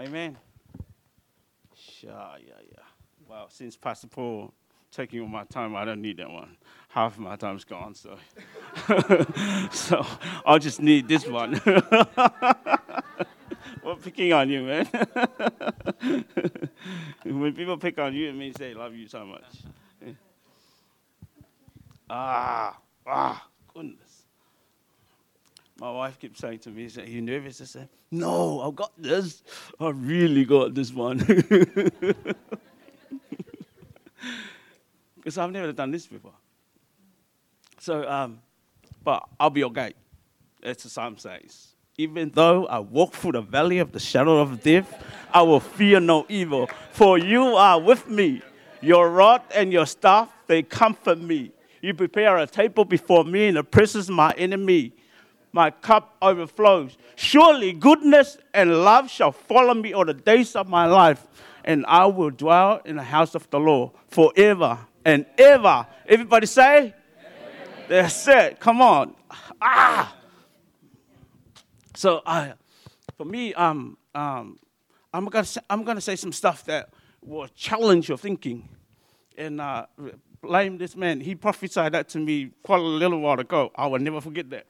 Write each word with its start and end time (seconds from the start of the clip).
Amen. 0.00 0.36
Sure, 1.76 2.10
yeah, 2.10 2.54
yeah. 2.70 2.84
Well, 3.28 3.50
since 3.50 3.76
Pastor 3.76 4.06
Paul 4.06 4.54
taking 4.90 5.20
all 5.20 5.28
my 5.28 5.44
time, 5.44 5.76
I 5.76 5.84
don't 5.84 6.00
need 6.00 6.16
that 6.16 6.30
one. 6.30 6.56
Half 6.88 7.16
of 7.16 7.18
my 7.20 7.36
time's 7.36 7.64
gone, 7.64 7.94
so 7.94 8.16
so 9.70 10.06
I'll 10.46 10.58
just 10.58 10.80
need 10.80 11.06
this 11.06 11.26
one. 11.26 11.60
well, 13.84 13.96
picking 14.02 14.32
on 14.32 14.48
you, 14.48 14.62
man. 14.62 14.86
when 17.24 17.52
people 17.52 17.76
pick 17.76 17.98
on 17.98 18.14
you, 18.14 18.30
it 18.30 18.34
means 18.34 18.56
they 18.56 18.72
love 18.72 18.94
you 18.94 19.06
so 19.06 19.26
much. 19.26 19.44
Ah, 22.08 22.78
ah, 23.06 23.46
goodness. 23.74 24.09
My 25.80 25.90
wife 25.90 26.18
keeps 26.18 26.38
saying 26.40 26.58
to 26.60 26.68
me, 26.68 26.90
Are 26.98 27.04
you 27.04 27.22
nervous? 27.22 27.62
I 27.62 27.64
said, 27.64 27.88
No, 28.10 28.60
I've 28.60 28.76
got 28.76 28.92
this. 28.98 29.42
I 29.80 29.88
really 29.88 30.44
got 30.44 30.74
this 30.74 30.92
one. 30.92 31.18
Because 35.16 35.36
I've 35.36 35.50
never 35.50 35.70
done 35.72 35.90
this 35.90 36.06
before. 36.06 36.32
So, 37.78 38.08
um, 38.08 38.40
but 39.04 39.22
I'll 39.38 39.50
be 39.50 39.64
okay. 39.64 39.92
As 40.62 40.78
the 40.78 40.88
psalm 40.88 41.18
says. 41.18 41.74
Even 41.98 42.30
though 42.30 42.66
I 42.66 42.78
walk 42.78 43.12
through 43.12 43.32
the 43.32 43.42
valley 43.42 43.78
of 43.80 43.92
the 43.92 44.00
shadow 44.00 44.38
of 44.38 44.62
death, 44.62 45.04
I 45.32 45.42
will 45.42 45.60
fear 45.60 46.00
no 46.00 46.24
evil. 46.30 46.70
For 46.92 47.18
you 47.18 47.42
are 47.42 47.78
with 47.78 48.08
me. 48.08 48.40
Your 48.80 49.10
rod 49.10 49.42
and 49.54 49.70
your 49.70 49.84
staff, 49.84 50.30
they 50.46 50.62
comfort 50.62 51.20
me. 51.20 51.52
You 51.82 51.92
prepare 51.92 52.38
a 52.38 52.46
table 52.46 52.86
before 52.86 53.24
me 53.24 53.48
in 53.48 53.56
the 53.56 53.64
presence 53.64 54.08
of 54.08 54.14
my 54.14 54.32
enemy. 54.32 54.94
My 55.52 55.70
cup 55.70 56.16
overflows. 56.22 56.96
Surely 57.16 57.72
goodness 57.72 58.38
and 58.54 58.84
love 58.84 59.10
shall 59.10 59.32
follow 59.32 59.74
me 59.74 59.92
all 59.92 60.04
the 60.04 60.14
days 60.14 60.54
of 60.54 60.68
my 60.68 60.86
life, 60.86 61.26
and 61.64 61.84
I 61.86 62.06
will 62.06 62.30
dwell 62.30 62.80
in 62.84 62.96
the 62.96 63.02
house 63.02 63.34
of 63.34 63.48
the 63.50 63.58
Lord 63.58 63.92
forever 64.08 64.78
and 65.04 65.26
ever. 65.38 65.86
Everybody 66.06 66.46
say, 66.46 66.78
Amen. 66.78 66.94
That's 67.88 68.28
it. 68.28 68.60
Come 68.60 68.80
on. 68.80 69.14
Ah. 69.60 70.14
So, 71.96 72.22
uh, 72.24 72.52
for 73.16 73.24
me, 73.24 73.52
um, 73.54 73.98
um, 74.14 74.58
I'm 75.12 75.26
gonna 75.26 75.44
say, 75.44 75.60
I'm 75.68 75.84
gonna 75.84 76.00
say 76.00 76.16
some 76.16 76.32
stuff 76.32 76.64
that 76.64 76.90
will 77.22 77.48
challenge 77.48 78.08
your 78.08 78.16
thinking, 78.16 78.68
and 79.36 79.60
uh, 79.60 79.86
blame 80.40 80.78
this 80.78 80.96
man. 80.96 81.20
He 81.20 81.34
prophesied 81.34 81.92
that 81.92 82.08
to 82.10 82.18
me 82.18 82.52
quite 82.62 82.80
a 82.80 82.82
little 82.82 83.20
while 83.20 83.38
ago. 83.38 83.72
I 83.74 83.86
will 83.88 83.98
never 83.98 84.20
forget 84.20 84.48
that. 84.50 84.66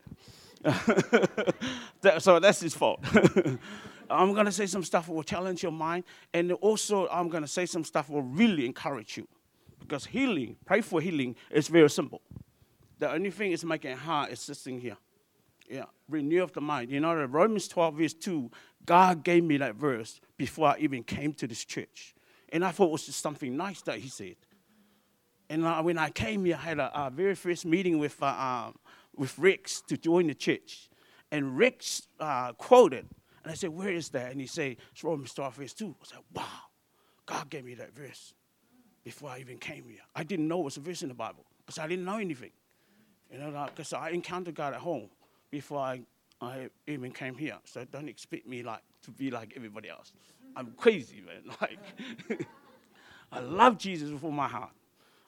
so 2.19 2.39
that's 2.39 2.61
his 2.61 2.75
fault. 2.75 3.03
I'm 4.11 4.35
going 4.35 4.47
to 4.47 4.53
say 4.53 4.67
some 4.67 4.83
stuff 4.83 5.07
that 5.07 5.13
will 5.13 5.23
challenge 5.23 5.63
your 5.63 5.73
mind, 5.73 6.05
and 6.35 6.53
also 6.53 7.09
I'm 7.09 7.29
going 7.29 7.43
to 7.43 7.49
say 7.49 7.67
some 7.67 7.85
stuff 7.85 8.09
that 8.09 8.13
will 8.13 8.23
really 8.23 8.67
encourage 8.67 9.17
you. 9.17 9.27
Because 9.79 10.05
healing, 10.05 10.57
pray 10.65 10.81
for 10.81 11.01
healing, 11.01 11.37
is 11.51 11.69
very 11.69 11.89
simple. 11.89 12.21
The 12.99 13.11
only 13.11 13.31
thing 13.31 13.53
is 13.53 13.65
making 13.65 13.97
hard 13.97 14.31
is 14.31 14.41
sitting 14.41 14.81
here. 14.81 14.97
Yeah, 15.69 15.85
renew 16.09 16.43
of 16.43 16.53
the 16.53 16.61
mind. 16.61 16.91
You 16.91 17.01
know, 17.01 17.15
Romans 17.25 17.69
12, 17.69 17.95
verse 17.95 18.15
2, 18.15 18.51
God 18.85 19.23
gave 19.23 19.45
me 19.45 19.57
that 19.59 19.77
verse 19.77 20.21
before 20.37 20.69
I 20.69 20.79
even 20.81 21.05
came 21.05 21.33
to 21.35 21.47
this 21.47 21.65
church. 21.65 22.15
And 22.53 22.65
I 22.65 22.73
thought 22.73 22.87
it 22.87 22.93
was 22.93 23.07
just 23.07 23.21
something 23.21 23.57
nice 23.57 23.81
that 23.83 23.99
he 23.99 24.09
said. 24.09 24.35
And 25.49 25.65
uh, 25.65 25.83
when 25.83 25.99
I 25.99 26.11
came 26.11 26.45
here, 26.45 26.57
I 26.57 26.65
had 26.65 26.79
a, 26.79 27.07
a 27.07 27.11
very 27.11 27.35
first 27.35 27.65
meeting 27.65 27.99
with, 27.99 28.21
uh, 28.23 28.27
um, 28.27 28.79
with 29.17 29.39
Rex 29.39 29.83
to 29.89 29.97
join 29.97 30.27
the 30.27 30.35
church. 30.35 30.89
And 31.33 31.57
Rex 31.57 32.09
uh, 32.19 32.53
quoted, 32.55 33.07
and 33.43 33.53
I 33.53 33.55
said, 33.55 33.71
Where 33.71 33.93
is 33.93 34.09
that? 34.11 34.33
And 34.33 34.41
he 34.41 34.47
said, 34.47 34.77
It's 34.93 35.01
12, 35.01 35.55
verse 35.55 35.73
2. 35.75 35.95
I 36.01 36.05
said, 36.05 36.19
Wow, 36.35 36.45
God 37.27 37.51
gave 37.51 37.65
me 37.65 37.75
that 37.75 37.95
verse 37.95 38.35
before 39.05 39.31
I 39.31 39.39
even 39.39 39.59
came 39.59 39.85
here. 39.89 40.01
I 40.15 40.25
didn't 40.25 40.49
know 40.49 40.61
it 40.61 40.65
was 40.65 40.77
a 40.77 40.81
verse 40.81 41.03
in 41.03 41.09
the 41.09 41.15
Bible 41.15 41.45
because 41.65 41.79
I 41.79 41.87
didn't 41.87 42.05
know 42.05 42.19
anything. 42.19 42.51
You 43.33 43.39
know, 43.39 43.69
because 43.75 43.93
I 43.93 44.11
encountered 44.11 44.57
God 44.57 44.75
at 44.75 44.81
home 44.81 45.09
before 45.51 45.79
I, 45.79 46.01
I 46.41 46.69
even 46.89 47.13
came 47.13 47.37
here. 47.37 47.59
So 47.65 47.85
don't 47.85 48.09
expect 48.09 48.47
me 48.47 48.63
like 48.63 48.83
to 49.03 49.13
be 49.13 49.31
like 49.31 49.53
everybody 49.57 49.89
else. 49.89 50.13
I'm 50.57 50.75
crazy, 50.77 51.23
man. 51.25 51.55
Like, 51.61 52.47
I 53.33 53.39
love 53.39 53.79
Jesus 53.79 54.11
with 54.11 54.25
all 54.25 54.33
my 54.33 54.49
heart. 54.49 54.73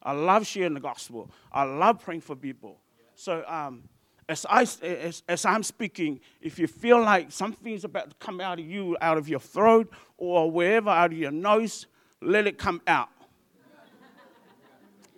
I 0.03 0.12
love 0.12 0.44
sharing 0.44 0.75
the 0.75 0.81
gospel. 0.81 1.31
I 1.53 1.62
love 1.62 2.00
praying 2.00 2.22
for 2.22 2.34
people. 2.34 2.78
So 3.22 3.44
um, 3.47 3.84
as, 4.28 4.44
I, 4.50 4.62
as, 4.83 5.22
as 5.28 5.44
I'm 5.44 5.62
speaking, 5.62 6.19
if 6.41 6.59
you 6.59 6.66
feel 6.66 7.00
like 7.00 7.31
something's 7.31 7.84
about 7.84 8.10
to 8.10 8.16
come 8.19 8.41
out 8.41 8.59
of 8.59 8.66
you, 8.66 8.97
out 9.00 9.16
of 9.16 9.28
your 9.28 9.38
throat, 9.38 9.93
or 10.19 10.50
wherever, 10.50 10.91
out 10.91 11.12
of 11.12 11.16
your 11.16 11.31
nose, 11.31 11.87
let 12.21 12.49
it 12.49 12.59
come 12.59 12.82
out. 12.84 13.11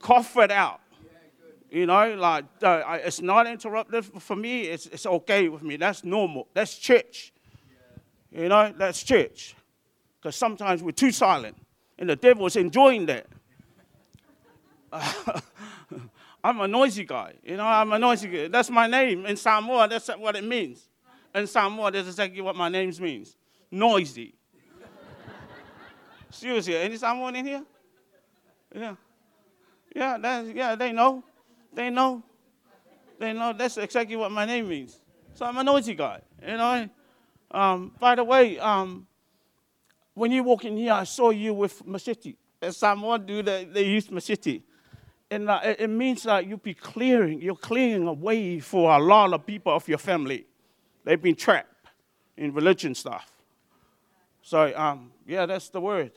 Cough 0.00 0.36
it 0.36 0.50
out. 0.50 0.80
You 1.70 1.86
know, 1.86 2.14
like 2.16 2.44
uh, 2.62 2.98
it's 3.02 3.22
not 3.22 3.46
interrupted 3.46 4.04
for 4.04 4.36
me. 4.36 4.64
It's, 4.64 4.84
it's 4.84 5.06
okay 5.06 5.48
with 5.48 5.62
me. 5.62 5.76
That's 5.76 6.04
normal. 6.04 6.48
That's 6.52 6.76
church. 6.76 7.32
You 8.30 8.50
know, 8.50 8.74
that's 8.76 9.02
church. 9.02 9.56
Because 10.20 10.36
sometimes 10.36 10.82
we're 10.82 10.90
too 10.90 11.10
silent, 11.10 11.56
and 11.98 12.10
the 12.10 12.16
devil's 12.16 12.56
enjoying 12.56 13.06
that. 13.06 13.26
I'm 16.44 16.60
a 16.60 16.68
noisy 16.68 17.04
guy. 17.04 17.32
You 17.42 17.56
know, 17.56 17.64
I'm 17.64 17.90
a 17.90 17.98
noisy 17.98 18.28
guy. 18.28 18.48
That's 18.48 18.68
my 18.68 18.86
name. 18.86 19.24
In 19.24 19.34
Samoa, 19.34 19.88
that's 19.88 20.08
what 20.08 20.36
it 20.36 20.44
means. 20.44 20.90
In 21.34 21.46
Samoa, 21.46 21.90
that's 21.90 22.06
exactly 22.06 22.42
what 22.42 22.54
my 22.54 22.68
name 22.68 22.92
means. 23.00 23.34
Noisy. 23.70 24.34
Seriously, 26.30 26.76
any 26.76 26.98
Samoan 26.98 27.34
in 27.36 27.46
here? 27.46 27.64
Yeah. 28.74 28.94
Yeah, 29.96 30.18
that's, 30.18 30.48
yeah, 30.50 30.74
they 30.74 30.92
know. 30.92 31.24
They 31.72 31.88
know. 31.88 32.22
They 33.18 33.32
know 33.32 33.54
that's 33.54 33.78
exactly 33.78 34.16
what 34.16 34.30
my 34.30 34.44
name 34.44 34.68
means. 34.68 35.00
So 35.32 35.46
I'm 35.46 35.56
a 35.56 35.64
noisy 35.64 35.94
guy, 35.94 36.20
you 36.46 36.58
know. 36.58 36.90
Um, 37.50 37.92
by 37.98 38.16
the 38.16 38.24
way, 38.24 38.58
um, 38.58 39.06
when 40.12 40.30
you 40.30 40.42
walk 40.42 40.66
in 40.66 40.76
here, 40.76 40.92
I 40.92 41.04
saw 41.04 41.30
you 41.30 41.54
with 41.54 41.86
machete. 41.86 42.34
There's 42.60 42.76
someone 42.76 43.24
do 43.24 43.42
that 43.42 43.72
they 43.72 43.84
use 43.84 44.10
machete. 44.10 44.62
And 45.30 45.48
uh, 45.48 45.60
it 45.78 45.88
means 45.88 46.24
that 46.24 46.46
you'll 46.46 46.58
be 46.58 46.74
clearing, 46.74 47.40
you're 47.40 47.56
clearing 47.56 48.06
a 48.06 48.12
way 48.12 48.60
for 48.60 48.92
a 48.92 48.98
lot 48.98 49.32
of 49.32 49.46
people 49.46 49.72
of 49.72 49.88
your 49.88 49.98
family. 49.98 50.46
They've 51.04 51.20
been 51.20 51.34
trapped 51.34 51.68
in 52.36 52.52
religion 52.52 52.94
stuff. 52.94 53.30
So, 54.42 54.72
um, 54.76 55.10
yeah, 55.26 55.46
that's 55.46 55.70
the 55.70 55.80
word. 55.80 56.12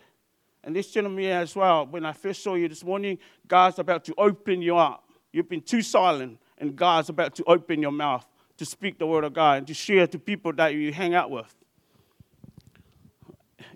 And 0.64 0.76
this 0.76 0.92
gentleman 0.92 1.26
as 1.26 1.56
well, 1.56 1.86
when 1.86 2.06
I 2.06 2.12
first 2.12 2.44
saw 2.44 2.56
you 2.56 2.68
this 2.68 2.84
morning, 2.84 3.18
God's 3.48 3.80
about 3.80 4.04
to 4.06 4.14
open 4.18 4.62
you 4.62 4.78
up. 4.78 5.10
You've 5.32 5.48
been 5.48 5.62
too 5.62 5.82
silent, 5.82 6.40
and 6.58 6.76
God's 6.76 7.10
about 7.10 7.36
to 7.36 7.44
open 7.46 7.82
your 7.82 7.92
mouth 7.92 8.26
to 8.58 8.66
speak 8.66 8.98
the 9.00 9.08
word 9.08 9.24
of 9.24 9.34
God 9.34 9.60
and 9.60 9.68
to 9.68 9.74
share 9.74 10.08
to 10.08 10.20
people 10.20 10.52
that 10.54 10.74
you 10.74 10.92
hang 10.92 11.16
out 11.16 11.30
with 11.30 11.54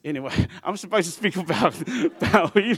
anyway, 0.03 0.47
I'm 0.63 0.77
supposed 0.77 1.07
to 1.07 1.11
speak 1.11 1.35
about, 1.37 1.75
about 1.81 2.55
you. 2.55 2.77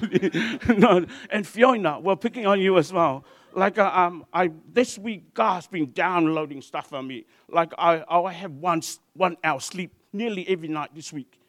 no, 0.78 1.06
and 1.30 1.46
Fiona, 1.48 2.00
we're 2.00 2.16
picking 2.16 2.46
on 2.46 2.60
you 2.60 2.78
as 2.78 2.92
well. 2.92 3.26
Like 3.56 3.78
uh, 3.78 3.92
um, 3.94 4.26
I 4.34 4.52
this 4.72 4.98
week, 4.98 5.34
God's 5.34 5.68
been 5.68 5.92
downloading 5.92 6.62
stuff 6.62 6.92
on 6.92 7.08
me. 7.08 7.26
Like 7.50 7.74
I, 7.78 8.04
I 8.10 8.34
have 8.34 8.52
one 8.52 8.82
one 9.14 9.38
hour 9.44 9.60
sleep 9.60 9.94
nearly 10.12 10.48
every 10.48 10.68
night 10.68 10.90
this 10.96 11.14
week. 11.14 11.40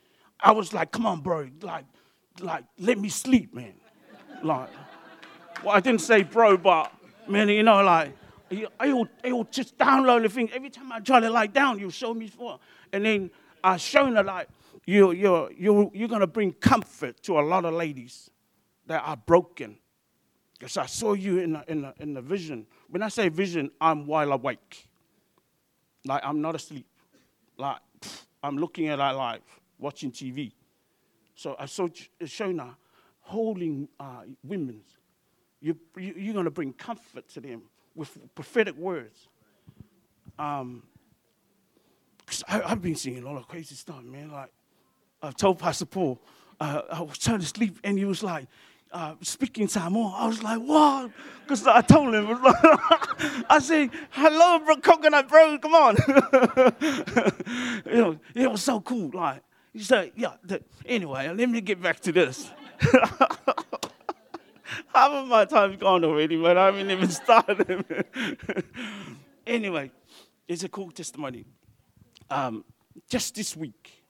I 0.41 0.53
was 0.53 0.73
like, 0.75 0.93
come 0.93 1.07
on, 1.07 1.21
bro, 1.21 1.49
like, 1.63 1.85
like 2.41 2.65
let 2.79 2.99
me 2.99 3.09
sleep, 3.09 3.55
man. 3.55 3.75
Like, 4.43 4.69
well, 5.65 5.75
I 5.75 5.81
didn't 5.81 6.03
say 6.03 6.23
bro, 6.23 6.57
but 6.59 6.93
man, 7.29 7.49
you 7.49 7.63
know, 7.63 7.83
like. 7.83 8.13
He'll, 8.51 9.09
he'll 9.25 9.45
just 9.45 9.77
download 9.79 10.23
the 10.23 10.29
thing. 10.29 10.49
Every 10.53 10.71
time 10.71 10.93
I 10.93 11.01
try 11.01 11.19
to 11.19 11.29
lie 11.29 11.49
down, 11.49 11.81
you 11.81 11.91
show 11.91 12.15
me 12.15 12.29
for. 12.29 12.61
And 12.93 13.05
then 13.05 13.31
I 13.65 13.79
shown 13.79 14.15
her 14.15 14.23
like, 14.23 14.49
you, 14.87 15.13
you're, 15.13 15.51
you're, 15.53 15.91
you're 15.95 16.09
going 16.09 16.21
to 16.21 16.27
bring 16.27 16.53
comfort 16.53 17.23
to 17.23 17.39
a 17.39 17.43
lot 17.43 17.65
of 17.65 17.75
ladies 17.75 18.31
that 18.87 19.03
are 19.05 19.17
broken. 19.17 19.77
Because 20.59 20.77
I 20.77 20.87
saw 20.87 21.15
you 21.15 21.39
in 21.39 21.53
the, 21.55 21.65
in, 21.69 21.83
the, 21.83 21.95
in 21.99 22.15
the 22.15 22.23
vision. 22.23 22.67
When 22.89 23.03
I 23.03 23.09
say 23.09 23.29
vision, 23.29 23.71
I'm 23.81 24.07
while 24.07 24.33
awake. 24.33 24.89
Like, 26.07 26.23
I'm 26.25 26.41
not 26.41 26.55
asleep. 26.55 26.87
Like, 27.57 27.79
I'm 28.43 28.59
looking 28.59 28.89
at 28.89 29.01
our 29.01 29.15
life, 29.15 29.43
watching 29.79 30.13
TV. 30.13 30.53
So 31.35 31.57
I 31.59 31.67
saw 31.67 31.89
Shona 32.23 32.75
holding 33.21 33.89
uh, 33.99 34.23
women. 34.43 34.83
You, 35.61 35.79
you, 35.97 36.15
you're 36.17 36.35
going 36.35 36.45
to 36.45 36.51
bring 36.51 36.73
comfort 36.75 37.29
to 37.31 37.41
them 37.41 37.63
with 37.95 38.17
prophetic 38.35 38.77
words. 38.77 39.29
Um, 40.39 40.83
I, 42.49 42.69
have 42.69 42.83
been 42.83 42.97
seeing 42.97 43.23
a 43.23 43.27
lot 43.27 43.37
of 43.37 43.49
crazy 43.49 43.75
stuff, 43.75 44.03
man. 44.03 44.31
Like, 44.31 44.53
I 45.25 45.31
told 45.31 45.59
Pastor 45.59 45.87
Paul, 45.87 46.21
uh, 46.61 46.83
I 46.93 47.01
was 47.01 47.19
trying 47.19 47.41
to 47.41 47.47
sleep, 47.47 47.79
and 47.83 47.99
he 47.99 48.05
was 48.05 48.23
like, 48.23 48.47
uh, 48.93 49.15
speaking 49.23 49.69
Samoan. 49.69 50.13
I 50.15 50.27
was 50.27 50.43
like, 50.43 50.59
what? 50.61 51.11
Because 51.43 51.67
I 51.67 51.81
told 51.81 52.15
him, 52.15 52.27
I 53.51 53.59
said, 53.61 53.91
hello, 54.11 54.59
bro, 54.61 54.77
coconut 54.77 55.29
bro, 55.29 55.59
come 55.59 55.75
on. 55.75 55.97
you 57.87 57.93
know, 57.93 58.19
it 58.35 58.51
was 58.51 58.63
so 58.63 58.81
cool. 58.81 59.11
Like, 59.13 59.43
he 59.73 59.81
said, 59.81 60.13
yeah, 60.15 60.35
the, 60.45 60.63
anyway, 60.87 61.29
let 61.35 61.49
me 61.49 61.61
get 61.61 61.83
back 61.83 62.01
to 62.01 62.13
this. 62.13 62.51
Half 64.95 65.11
of 65.11 65.27
my 65.27 65.47
time's 65.47 65.77
gone 65.77 66.05
already, 66.05 66.37
but 66.41 66.57
I 66.57 66.67
haven't 66.67 66.91
even 66.91 67.09
started. 67.09 67.85
anyway, 69.47 69.91
it's 70.47 70.63
a 70.65 70.69
cool 70.69 70.91
testimony. 70.91 71.47
Um, 72.31 72.65
just 73.09 73.35
this 73.35 73.57
week, 73.57 74.04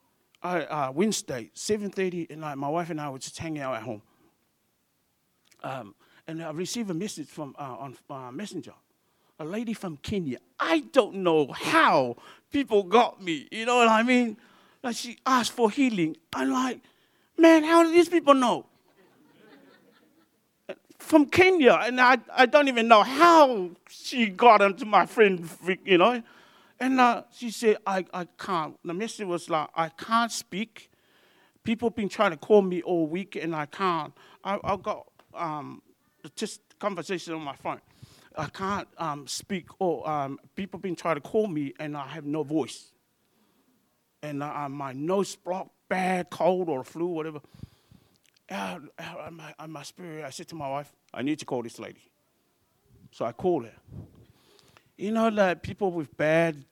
I, 0.44 0.60
uh, 0.60 0.92
Wednesday, 0.92 1.50
7.30 1.56 2.30
at 2.30 2.38
night, 2.38 2.58
my 2.58 2.68
wife 2.68 2.90
and 2.90 3.00
I 3.00 3.08
were 3.08 3.18
just 3.18 3.38
hanging 3.38 3.62
out 3.62 3.76
at 3.76 3.82
home. 3.82 4.02
Um, 5.62 5.94
and 6.28 6.42
I 6.42 6.50
received 6.50 6.90
a 6.90 6.94
message 6.94 7.28
from 7.28 7.56
uh, 7.58 7.76
on 7.78 7.96
uh, 8.10 8.30
Messenger. 8.30 8.74
A 9.40 9.44
lady 9.44 9.72
from 9.72 9.96
Kenya. 9.96 10.38
I 10.60 10.80
don't 10.92 11.16
know 11.16 11.50
how 11.50 12.16
people 12.52 12.82
got 12.82 13.22
me. 13.22 13.48
You 13.50 13.64
know 13.64 13.76
what 13.76 13.88
I 13.88 14.02
mean? 14.02 14.36
Like 14.82 14.96
she 14.96 15.16
asked 15.24 15.52
for 15.52 15.70
healing. 15.70 16.16
I'm 16.34 16.50
like, 16.50 16.80
man, 17.38 17.64
how 17.64 17.82
do 17.82 17.90
these 17.90 18.10
people 18.10 18.34
know? 18.34 18.66
From 20.98 21.26
Kenya, 21.26 21.80
and 21.82 22.00
I, 22.00 22.18
I 22.34 22.46
don't 22.46 22.68
even 22.68 22.88
know 22.88 23.02
how 23.02 23.70
she 23.90 24.26
got 24.26 24.62
into 24.62 24.86
my 24.86 25.04
friend, 25.04 25.48
you 25.84 25.98
know. 25.98 26.22
And 26.80 27.00
uh, 27.00 27.22
she 27.32 27.50
said, 27.50 27.78
I, 27.86 28.04
I 28.12 28.24
can't. 28.38 28.76
The 28.84 28.94
message 28.94 29.26
was 29.26 29.48
like, 29.48 29.68
I 29.74 29.88
can't 29.88 30.32
speak. 30.32 30.90
People 31.62 31.90
been 31.90 32.08
trying 32.08 32.32
to 32.32 32.36
call 32.36 32.62
me 32.62 32.82
all 32.82 33.06
week, 33.06 33.36
and 33.36 33.54
I 33.54 33.66
can't. 33.66 34.12
I, 34.42 34.58
I 34.62 34.76
got 34.76 35.06
um, 35.34 35.82
just 36.36 36.60
conversation 36.78 37.34
on 37.34 37.42
my 37.42 37.56
phone. 37.56 37.80
I 38.36 38.46
can't 38.46 38.88
um, 38.98 39.26
speak, 39.26 39.66
or 39.78 40.08
um, 40.08 40.38
people 40.56 40.80
been 40.80 40.96
trying 40.96 41.14
to 41.14 41.20
call 41.20 41.46
me, 41.46 41.72
and 41.78 41.96
I 41.96 42.08
have 42.08 42.24
no 42.24 42.42
voice. 42.42 42.92
And 44.22 44.42
uh, 44.42 44.68
my 44.68 44.92
nose 44.92 45.36
blocked, 45.36 45.70
bad 45.88 46.30
cold 46.30 46.68
or 46.68 46.82
flu, 46.82 47.06
whatever. 47.06 47.40
And, 48.48 48.90
uh, 48.98 49.30
my, 49.30 49.54
my 49.66 49.82
spirit, 49.82 50.24
I 50.24 50.30
said 50.30 50.48
to 50.48 50.54
my 50.54 50.68
wife, 50.68 50.92
I 51.12 51.22
need 51.22 51.38
to 51.38 51.44
call 51.44 51.62
this 51.62 51.78
lady. 51.78 52.10
So 53.12 53.24
I 53.24 53.32
called 53.32 53.66
her. 53.66 53.74
You 54.96 55.12
know 55.12 55.30
that 55.30 55.62
people 55.62 55.90
with 55.90 56.16
bad 56.16 56.64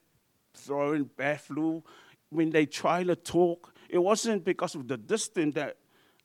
throat, 0.54 1.16
bad 1.16 1.40
flu, 1.40 1.82
when 2.30 2.50
they 2.50 2.66
try 2.66 3.04
to 3.04 3.16
talk, 3.16 3.74
it 3.88 3.98
wasn't 3.98 4.44
because 4.44 4.74
of 4.74 4.88
the 4.88 4.96
distance 4.96 5.54
that 5.54 5.76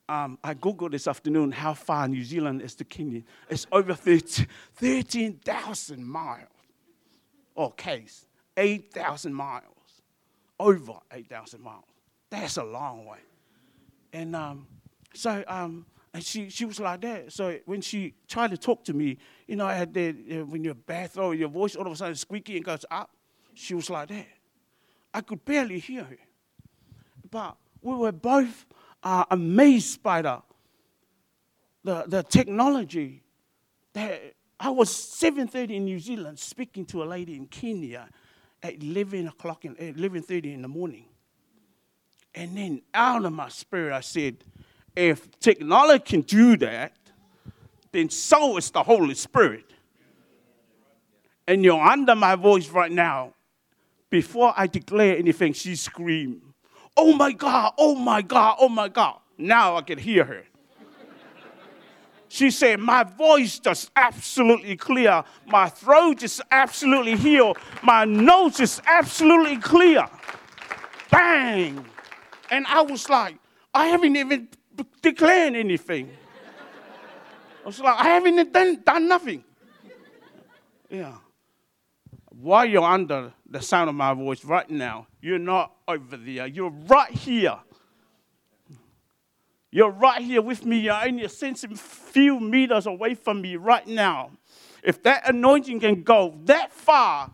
um, 0.08 0.38
I 0.42 0.54
Googled 0.54 0.92
this 0.92 1.06
afternoon 1.06 1.52
how 1.52 1.74
far 1.74 2.08
New 2.08 2.24
Zealand 2.24 2.62
is 2.62 2.74
to 2.76 2.84
Kenya. 2.84 3.22
It's 3.50 3.66
over 3.70 3.94
13,000 3.94 6.04
miles. 6.04 6.48
Or 7.54 7.72
case, 7.72 8.26
8,000 8.56 9.34
miles. 9.34 9.64
Over 10.58 10.94
8,000 11.12 11.60
miles. 11.60 11.84
That's 12.30 12.56
a 12.56 12.64
long 12.64 13.04
way. 13.04 13.18
And 14.12 14.34
um, 14.34 14.66
so 15.14 15.44
um, 15.46 15.86
and 16.14 16.24
she, 16.24 16.48
she 16.48 16.64
was 16.64 16.80
like 16.80 17.00
that. 17.02 17.32
So 17.32 17.58
when 17.66 17.80
she 17.80 18.14
tried 18.26 18.50
to 18.50 18.56
talk 18.56 18.84
to 18.84 18.94
me, 18.94 19.18
you 19.46 19.56
know, 19.56 19.66
I 19.66 19.74
had 19.74 19.92
that, 19.94 20.16
uh, 20.30 20.44
when 20.46 20.64
you're 20.64 20.74
bad 20.74 21.10
throat, 21.10 21.32
your 21.32 21.48
voice 21.48 21.76
all 21.76 21.86
of 21.86 21.92
a 21.92 21.96
sudden 21.96 22.14
squeaky 22.14 22.56
and 22.56 22.64
goes 22.64 22.84
up. 22.90 23.10
She 23.54 23.74
was 23.74 23.90
like 23.90 24.08
that. 24.08 24.26
I 25.12 25.20
could 25.20 25.44
barely 25.44 25.78
hear 25.78 26.04
her. 26.04 26.16
But 27.30 27.56
we 27.82 27.94
were 27.94 28.12
both 28.12 28.66
uh, 29.02 29.24
amazed 29.30 30.02
by 30.02 30.22
the, 30.22 30.42
the, 31.84 32.04
the 32.06 32.22
technology 32.22 33.22
that 33.92 34.34
I 34.60 34.70
was 34.70 34.90
7.30 34.90 35.70
in 35.70 35.84
New 35.84 35.98
Zealand 35.98 36.38
speaking 36.38 36.84
to 36.86 37.02
a 37.02 37.06
lady 37.06 37.36
in 37.36 37.46
Kenya 37.46 38.08
at 38.62 38.82
11 38.82 39.28
o'clock, 39.28 39.64
in, 39.64 39.74
11.30 39.76 40.54
in 40.54 40.62
the 40.62 40.68
morning. 40.68 41.04
And 42.34 42.56
then 42.56 42.82
out 42.94 43.24
of 43.24 43.32
my 43.32 43.48
spirit, 43.48 43.92
I 43.92 44.00
said, 44.00 44.44
if 44.98 45.38
technology 45.38 46.02
can 46.04 46.20
do 46.22 46.56
that, 46.56 46.92
then 47.92 48.10
so 48.10 48.56
is 48.56 48.68
the 48.72 48.82
Holy 48.82 49.14
Spirit. 49.14 49.64
And 51.46 51.64
you're 51.64 51.80
under 51.80 52.16
my 52.16 52.34
voice 52.34 52.68
right 52.68 52.90
now. 52.90 53.34
Before 54.10 54.52
I 54.56 54.66
declare 54.66 55.16
anything, 55.16 55.52
she 55.52 55.76
screamed, 55.76 56.42
Oh 56.96 57.14
my 57.14 57.30
God, 57.30 57.74
oh 57.78 57.94
my 57.94 58.22
God, 58.22 58.56
oh 58.58 58.68
my 58.68 58.88
God. 58.88 59.20
Now 59.38 59.76
I 59.76 59.82
can 59.82 59.98
hear 59.98 60.24
her. 60.24 60.44
She 62.26 62.50
said, 62.50 62.80
My 62.80 63.04
voice 63.04 63.60
is 63.64 63.90
absolutely 63.94 64.76
clear. 64.76 65.22
My 65.46 65.68
throat 65.68 66.24
is 66.24 66.42
absolutely 66.50 67.16
healed. 67.16 67.56
My 67.84 68.04
nose 68.04 68.58
is 68.58 68.82
absolutely 68.84 69.58
clear. 69.58 70.06
Bang! 71.08 71.86
And 72.50 72.66
I 72.66 72.82
was 72.82 73.08
like, 73.08 73.36
I 73.72 73.86
haven't 73.86 74.16
even 74.16 74.48
declared 75.02 75.54
anything. 75.54 76.10
I 77.64 77.66
was 77.66 77.80
like, 77.80 77.98
I 77.98 78.04
haven't 78.04 78.52
done, 78.52 78.82
done 78.84 79.08
nothing. 79.08 79.44
Yeah. 80.88 81.16
While 82.30 82.64
you're 82.64 82.82
under 82.82 83.32
the 83.48 83.60
sound 83.60 83.90
of 83.90 83.96
my 83.96 84.14
voice 84.14 84.44
right 84.44 84.68
now, 84.70 85.06
you're 85.20 85.38
not 85.38 85.72
over 85.86 86.16
there. 86.16 86.46
You're 86.46 86.70
right 86.70 87.10
here. 87.10 87.58
You're 89.70 89.90
right 89.90 90.22
here 90.22 90.40
with 90.40 90.64
me. 90.64 90.78
You're 90.80 91.04
only 91.04 91.24
a 91.24 91.28
sense 91.28 91.64
few 91.64 92.40
meters 92.40 92.86
away 92.86 93.14
from 93.14 93.42
me 93.42 93.56
right 93.56 93.86
now. 93.86 94.30
If 94.82 95.02
that 95.02 95.28
anointing 95.28 95.80
can 95.80 96.02
go 96.02 96.38
that 96.44 96.72
far, 96.72 97.30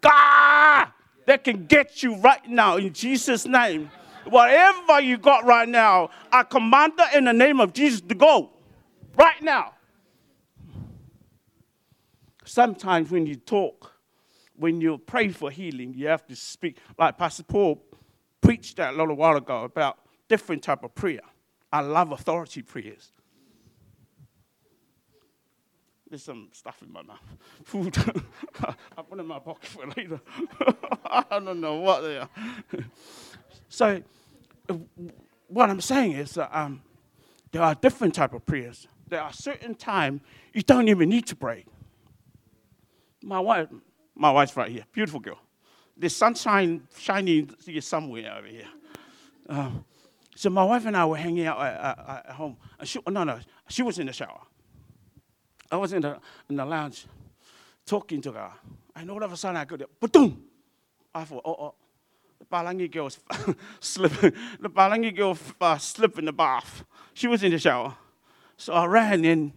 God, 0.00 0.88
that 1.26 1.44
can 1.44 1.66
get 1.66 2.02
you 2.02 2.16
right 2.16 2.44
now 2.48 2.78
in 2.78 2.92
Jesus' 2.92 3.46
name. 3.46 3.90
Whatever 4.30 5.00
you 5.00 5.18
got 5.18 5.44
right 5.44 5.68
now, 5.68 6.10
I 6.32 6.42
command 6.42 6.94
that 6.98 7.14
in 7.14 7.24
the 7.24 7.32
name 7.32 7.60
of 7.60 7.72
Jesus 7.72 8.00
to 8.02 8.14
go 8.14 8.50
right 9.16 9.42
now. 9.42 9.74
Sometimes 12.44 13.10
when 13.10 13.26
you 13.26 13.36
talk, 13.36 13.92
when 14.56 14.80
you 14.80 14.98
pray 14.98 15.28
for 15.28 15.50
healing, 15.50 15.94
you 15.94 16.08
have 16.08 16.26
to 16.26 16.36
speak. 16.36 16.78
Like 16.98 17.18
Pastor 17.18 17.42
Paul 17.42 17.82
preached 18.40 18.76
that 18.76 18.94
a 18.94 18.96
little 18.96 19.16
while 19.16 19.36
ago 19.36 19.64
about 19.64 19.98
different 20.28 20.62
type 20.62 20.82
of 20.84 20.94
prayer. 20.94 21.20
I 21.72 21.80
love 21.80 22.12
authority 22.12 22.62
prayers. 22.62 23.12
There's 26.08 26.22
some 26.22 26.48
stuff 26.52 26.82
in 26.82 26.90
my 26.90 27.02
mouth. 27.02 27.18
Food. 27.64 27.94
I 28.96 29.02
put 29.02 29.20
in 29.20 29.26
my 29.26 29.38
pocket 29.38 29.66
for 29.66 29.86
later. 29.88 30.20
I 31.04 31.24
don't 31.30 31.60
know 31.60 31.76
what 31.76 32.00
they 32.00 32.16
are. 32.16 32.30
so, 33.68 34.02
what 35.48 35.70
I'm 35.70 35.80
saying 35.80 36.12
is 36.12 36.32
that 36.32 36.56
um, 36.56 36.82
there 37.52 37.62
are 37.62 37.74
different 37.74 38.14
type 38.14 38.34
of 38.34 38.44
prayers. 38.44 38.86
There 39.08 39.20
are 39.20 39.32
certain 39.32 39.74
time 39.74 40.20
you 40.52 40.62
don't 40.62 40.88
even 40.88 41.08
need 41.08 41.26
to 41.26 41.36
pray. 41.36 41.64
My 43.22 43.40
wife, 43.40 43.68
my 44.14 44.30
wife's 44.30 44.56
right 44.56 44.70
here, 44.70 44.84
beautiful 44.92 45.20
girl. 45.20 45.38
The 45.96 46.08
sunshine 46.08 46.86
shining 46.96 47.50
somewhere 47.80 48.36
over 48.38 48.46
here. 48.46 48.68
Um, 49.48 49.84
so 50.36 50.50
my 50.50 50.62
wife 50.62 50.86
and 50.86 50.96
I 50.96 51.04
were 51.06 51.16
hanging 51.16 51.46
out 51.46 51.60
at, 51.60 51.74
at, 51.74 52.26
at 52.28 52.32
home. 52.32 52.56
She, 52.84 53.00
no, 53.08 53.24
no, 53.24 53.40
she 53.68 53.82
was 53.82 53.98
in 53.98 54.06
the 54.06 54.12
shower. 54.12 54.40
I 55.70 55.76
was 55.76 55.92
in 55.92 56.02
the, 56.02 56.18
in 56.48 56.56
the 56.56 56.64
lounge 56.64 57.06
talking 57.84 58.20
to 58.22 58.32
her. 58.32 58.52
And 58.94 59.10
all 59.10 59.22
of 59.22 59.32
a 59.32 59.36
sudden 59.36 59.56
I 59.56 59.64
go 59.64 59.76
boom! 60.00 60.44
I 61.14 61.24
thought, 61.24 61.42
oh, 61.44 61.52
oh. 61.52 61.74
The 62.38 62.44
Palangi 62.44 62.90
girl 62.90 63.10
slipping. 63.80 64.32
The 64.60 64.70
Palangi 64.70 65.14
girl 65.14 65.36
uh, 65.60 65.78
slipped 65.78 66.18
in 66.18 66.26
the 66.26 66.32
bath. 66.32 66.84
She 67.14 67.26
was 67.26 67.42
in 67.42 67.52
the 67.52 67.58
shower. 67.58 67.96
So 68.56 68.72
I 68.72 68.86
ran 68.86 69.24
in, 69.24 69.52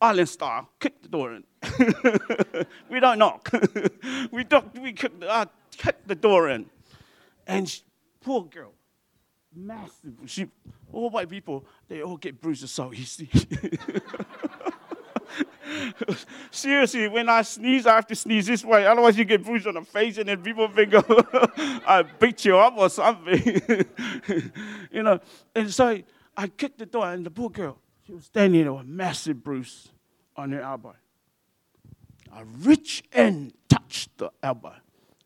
island 0.00 0.28
style, 0.28 0.68
kicked 0.78 1.02
the 1.02 1.08
door 1.08 1.34
in. 1.34 1.44
we 2.90 3.00
don't 3.00 3.18
knock. 3.18 3.50
we, 4.30 4.44
don't, 4.44 4.78
we 4.80 4.92
kicked, 4.92 5.22
uh, 5.22 5.46
kicked 5.76 6.06
the 6.06 6.14
door 6.14 6.48
in. 6.50 6.66
And 7.46 7.68
she, 7.68 7.82
poor 8.20 8.44
girl, 8.44 8.72
massive. 9.54 10.14
She, 10.26 10.46
all 10.92 11.10
white 11.10 11.28
people, 11.28 11.64
they 11.88 12.02
all 12.02 12.16
get 12.16 12.40
bruises 12.40 12.70
so 12.70 12.92
easy. 12.92 13.28
Seriously, 16.50 17.08
when 17.08 17.28
I 17.28 17.42
sneeze, 17.42 17.86
I 17.86 17.94
have 17.94 18.06
to 18.08 18.14
sneeze 18.14 18.46
this 18.46 18.64
way. 18.64 18.86
Otherwise, 18.86 19.16
you 19.16 19.24
get 19.24 19.44
bruised 19.44 19.66
on 19.66 19.74
the 19.74 19.82
face, 19.82 20.18
and 20.18 20.28
then 20.28 20.42
people 20.42 20.68
think 20.68 20.92
I 21.86 22.04
beat 22.18 22.44
you 22.44 22.56
up 22.58 22.74
or 22.76 22.88
something. 22.88 23.62
you 24.92 25.02
know. 25.02 25.20
And 25.54 25.72
so 25.72 26.00
I 26.36 26.46
kicked 26.48 26.78
the 26.78 26.86
door, 26.86 27.10
and 27.10 27.24
the 27.24 27.30
poor 27.30 27.50
girl, 27.50 27.78
she 28.06 28.12
was 28.12 28.24
standing 28.24 28.62
there 28.62 28.72
with 28.72 28.84
a 28.84 28.88
massive 28.88 29.42
bruise 29.42 29.88
on 30.36 30.52
her 30.52 30.60
elbow. 30.60 30.94
I 32.32 32.42
reached 32.42 33.06
and 33.12 33.52
touched 33.68 34.18
the 34.18 34.30
elbow. 34.42 34.74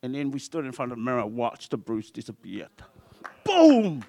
And 0.02 0.14
then 0.14 0.30
we 0.30 0.38
stood 0.38 0.64
in 0.64 0.72
front 0.72 0.92
of 0.92 0.98
the 0.98 1.04
mirror, 1.04 1.20
and 1.20 1.34
watched 1.34 1.70
the 1.70 1.76
bruise 1.76 2.10
disappear. 2.10 2.68
Boom! 3.44 4.04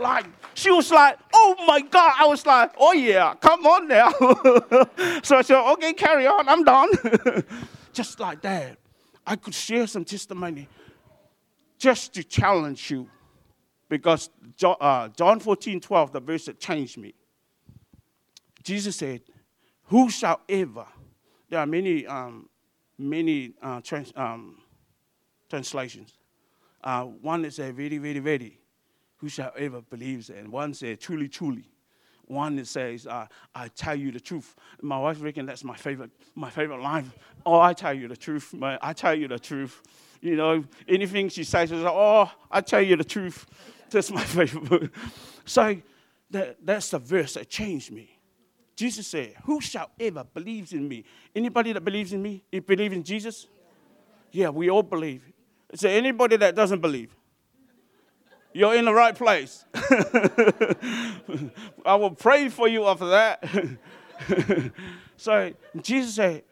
Like, 0.00 0.26
she 0.54 0.70
was 0.70 0.90
like, 0.90 1.18
oh 1.32 1.54
my 1.66 1.80
God. 1.80 2.12
I 2.18 2.26
was 2.26 2.44
like, 2.46 2.72
oh 2.78 2.92
yeah, 2.92 3.34
come 3.34 3.64
on 3.66 3.88
now. 3.88 4.10
so 5.22 5.36
I 5.36 5.42
said, 5.42 5.72
okay, 5.72 5.92
carry 5.92 6.26
on, 6.26 6.48
I'm 6.48 6.64
done. 6.64 6.90
just 7.92 8.20
like 8.20 8.42
that. 8.42 8.78
I 9.26 9.36
could 9.36 9.54
share 9.54 9.86
some 9.86 10.04
testimony 10.04 10.68
just 11.78 12.14
to 12.14 12.22
challenge 12.24 12.90
you. 12.90 13.08
because 13.88 14.30
John, 14.56 14.76
uh, 14.80 15.08
John 15.08 15.40
14, 15.40 15.80
12, 15.80 16.12
the 16.12 16.20
verse 16.20 16.46
that 16.46 16.58
changed 16.58 16.98
me. 16.98 17.14
Jesus 18.62 18.96
said, 18.96 19.22
Who 19.84 20.10
shall 20.10 20.40
ever, 20.48 20.86
there 21.48 21.60
are 21.60 21.66
many, 21.66 22.06
um, 22.06 22.48
many 22.98 23.54
uh, 23.62 23.80
trans, 23.80 24.12
um, 24.16 24.58
translations. 25.48 26.14
Uh, 26.82 27.04
one 27.04 27.44
is 27.44 27.58
a 27.58 27.72
Very, 27.72 27.98
very, 27.98 28.18
very, 28.18 28.58
who 29.18 29.28
shall 29.28 29.52
ever 29.56 29.80
believes 29.80 30.30
it? 30.30 30.36
And 30.36 30.50
one 30.50 30.74
says, 30.74 30.98
Truly, 30.98 31.28
truly. 31.28 31.64
One 32.26 32.64
says, 32.64 33.06
uh, 33.06 33.26
I 33.54 33.68
tell 33.68 33.94
you 33.94 34.10
the 34.10 34.18
truth. 34.18 34.56
My 34.82 34.98
wife 34.98 35.22
reckon 35.22 35.46
that's 35.46 35.62
my 35.62 35.76
favorite, 35.76 36.10
my 36.34 36.50
favorite 36.50 36.80
line. 36.80 37.12
Oh, 37.44 37.60
I 37.60 37.72
tell 37.72 37.94
you 37.94 38.08
the 38.08 38.16
truth. 38.16 38.52
My, 38.52 38.78
I 38.82 38.92
tell 38.92 39.14
you 39.14 39.28
the 39.28 39.38
truth. 39.38 39.80
You 40.20 40.34
know, 40.34 40.64
anything 40.88 41.28
she 41.28 41.44
says, 41.44 41.70
is 41.70 41.84
oh, 41.84 42.30
I 42.50 42.62
tell 42.62 42.82
you 42.82 42.96
the 42.96 43.04
truth. 43.04 43.46
That's 43.90 44.10
my 44.10 44.24
favorite. 44.24 44.90
so 45.44 45.76
that, 46.30 46.56
that's 46.64 46.90
the 46.90 46.98
verse 46.98 47.34
that 47.34 47.48
changed 47.48 47.92
me. 47.92 48.18
Jesus 48.74 49.06
said, 49.06 49.34
Who 49.44 49.60
shall 49.60 49.90
ever 49.98 50.24
believes 50.24 50.72
in 50.72 50.88
me? 50.88 51.04
Anybody 51.34 51.72
that 51.72 51.80
believes 51.82 52.12
in 52.12 52.20
me, 52.20 52.42
you 52.50 52.60
believe 52.60 52.92
in 52.92 53.04
Jesus? 53.04 53.46
Yeah, 54.32 54.48
we 54.50 54.68
all 54.68 54.82
believe. 54.82 55.22
There 55.80 55.96
anybody 55.96 56.36
that 56.36 56.54
doesn't 56.54 56.80
believe? 56.80 57.15
You're 58.56 58.74
in 58.74 58.86
the 58.86 58.94
right 58.94 59.14
place. 59.14 59.66
I 61.84 61.94
will 61.96 62.12
pray 62.12 62.48
for 62.48 62.66
you 62.66 62.86
after 62.86 63.08
that. 63.08 63.44
so 65.18 65.52
Jesus 65.82 66.14
said, 66.14 66.42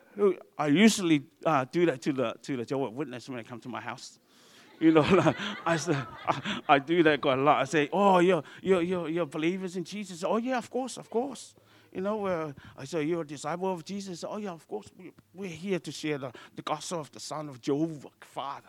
I 0.59 0.67
usually 0.67 1.23
uh, 1.47 1.65
do 1.73 1.87
that 1.87 2.03
to 2.03 2.13
the 2.13 2.35
to 2.43 2.59
the 2.59 2.67
Jehovah's 2.67 2.95
Witness 2.95 3.27
when 3.31 3.39
they 3.39 3.43
come 3.43 3.59
to 3.61 3.71
my 3.71 3.81
house. 3.81 4.19
You 4.79 4.93
know, 4.93 5.03
I, 5.67 5.79
I, 6.29 6.63
I, 6.69 6.79
do 6.79 7.03
that 7.05 7.23
quite 7.23 7.39
a 7.39 7.43
lot. 7.43 7.63
I 7.63 7.65
say, 7.65 7.89
"Oh, 7.91 8.19
you're, 8.19 8.43
you're, 8.61 8.83
you're, 8.83 9.09
you're 9.09 9.25
believers 9.25 9.77
in 9.77 9.85
Jesus." 9.85 10.23
Oh, 10.25 10.37
yeah, 10.37 10.59
of 10.59 10.69
course, 10.71 10.99
of 10.99 11.09
course. 11.09 11.55
You 11.91 12.03
know, 12.03 12.27
uh, 12.27 12.53
I 12.77 12.85
say, 12.85 13.05
You're 13.05 13.23
a 13.23 13.27
disciple 13.27 13.73
of 13.73 13.83
Jesus. 13.83 14.25
Oh, 14.29 14.37
yeah, 14.37 14.51
of 14.51 14.69
course, 14.69 14.91
we, 15.35 15.47
are 15.47 15.49
here 15.49 15.79
to 15.79 15.91
share 15.91 16.19
the, 16.19 16.33
the 16.55 16.63
gospel 16.63 17.01
of 17.01 17.11
the 17.13 17.21
Son 17.21 17.49
of 17.49 17.63
Jehovah, 17.63 18.11
Father. 18.21 18.69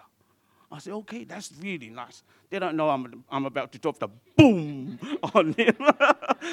I 0.76 0.80
said, 0.80 0.94
Okay, 0.94 1.24
that's 1.24 1.52
really 1.62 1.90
nice. 1.90 2.24
They 2.50 2.60
don't 2.60 2.76
know 2.76 2.90
I'm, 2.90 3.24
I'm 3.30 3.46
about 3.46 3.72
to 3.72 3.80
drop 3.80 3.98
the 3.98 4.10
boom 4.38 5.00
on 5.34 5.54
them. 5.54 5.76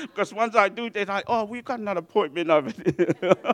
because 0.02 0.32
once 0.34 0.54
I 0.54 0.68
do, 0.68 0.88
they're 0.90 1.04
like, 1.04 1.24
Oh, 1.26 1.44
we've 1.44 1.64
got 1.64 1.80
another 1.80 2.00
appointment 2.00 2.48
over 2.48 2.70
there. 2.70 3.34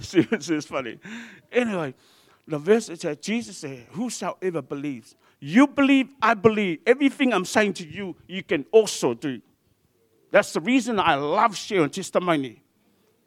See, 0.00 0.26
it's 0.30 0.66
funny. 0.66 0.98
Anyway, 1.50 1.94
the 2.46 2.58
verse 2.58 2.90
says, 2.94 3.16
Jesus 3.18 3.56
said, 3.56 3.86
Whosoever 3.92 4.60
believes, 4.60 5.16
you 5.40 5.66
believe, 5.66 6.08
I 6.20 6.34
believe. 6.34 6.80
Everything 6.86 7.32
I'm 7.32 7.44
saying 7.44 7.74
to 7.74 7.86
you, 7.86 8.16
you 8.26 8.42
can 8.42 8.66
also 8.70 9.14
do. 9.14 9.40
That's 10.30 10.52
the 10.52 10.60
reason 10.60 11.00
I 11.00 11.14
love 11.14 11.56
sharing 11.56 11.90
testimony, 11.90 12.62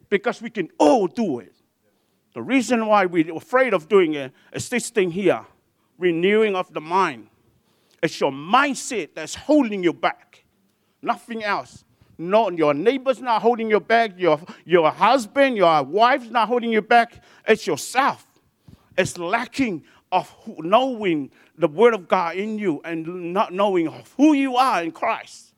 because 0.08 0.40
we 0.40 0.50
can 0.50 0.68
all 0.78 1.06
do 1.06 1.40
it. 1.40 1.54
The 2.34 2.42
reason 2.42 2.86
why 2.86 3.06
we're 3.06 3.34
afraid 3.34 3.74
of 3.74 3.88
doing 3.88 4.14
it 4.14 4.32
is 4.52 4.68
this 4.68 4.90
thing 4.90 5.10
here 5.10 5.44
renewing 6.00 6.56
of 6.56 6.72
the 6.72 6.80
mind. 6.80 7.28
It's 8.02 8.18
your 8.18 8.32
mindset 8.32 9.10
that's 9.14 9.34
holding 9.34 9.84
you 9.84 9.92
back, 9.92 10.44
nothing 11.02 11.44
else. 11.44 11.84
No, 12.16 12.50
your 12.50 12.74
neighbor's 12.74 13.20
not 13.20 13.40
holding 13.40 13.70
you 13.70 13.80
back, 13.80 14.12
your, 14.18 14.40
your 14.66 14.90
husband, 14.90 15.56
your 15.56 15.82
wife's 15.82 16.28
not 16.28 16.48
holding 16.48 16.70
you 16.70 16.82
back. 16.82 17.22
It's 17.46 17.66
yourself. 17.66 18.26
It's 18.98 19.16
lacking 19.16 19.84
of 20.12 20.34
knowing 20.58 21.30
the 21.56 21.68
Word 21.68 21.94
of 21.94 22.08
God 22.08 22.36
in 22.36 22.58
you 22.58 22.80
and 22.84 23.32
not 23.32 23.52
knowing 23.52 23.90
who 24.16 24.34
you 24.34 24.56
are 24.56 24.82
in 24.82 24.92
Christ. 24.92 25.54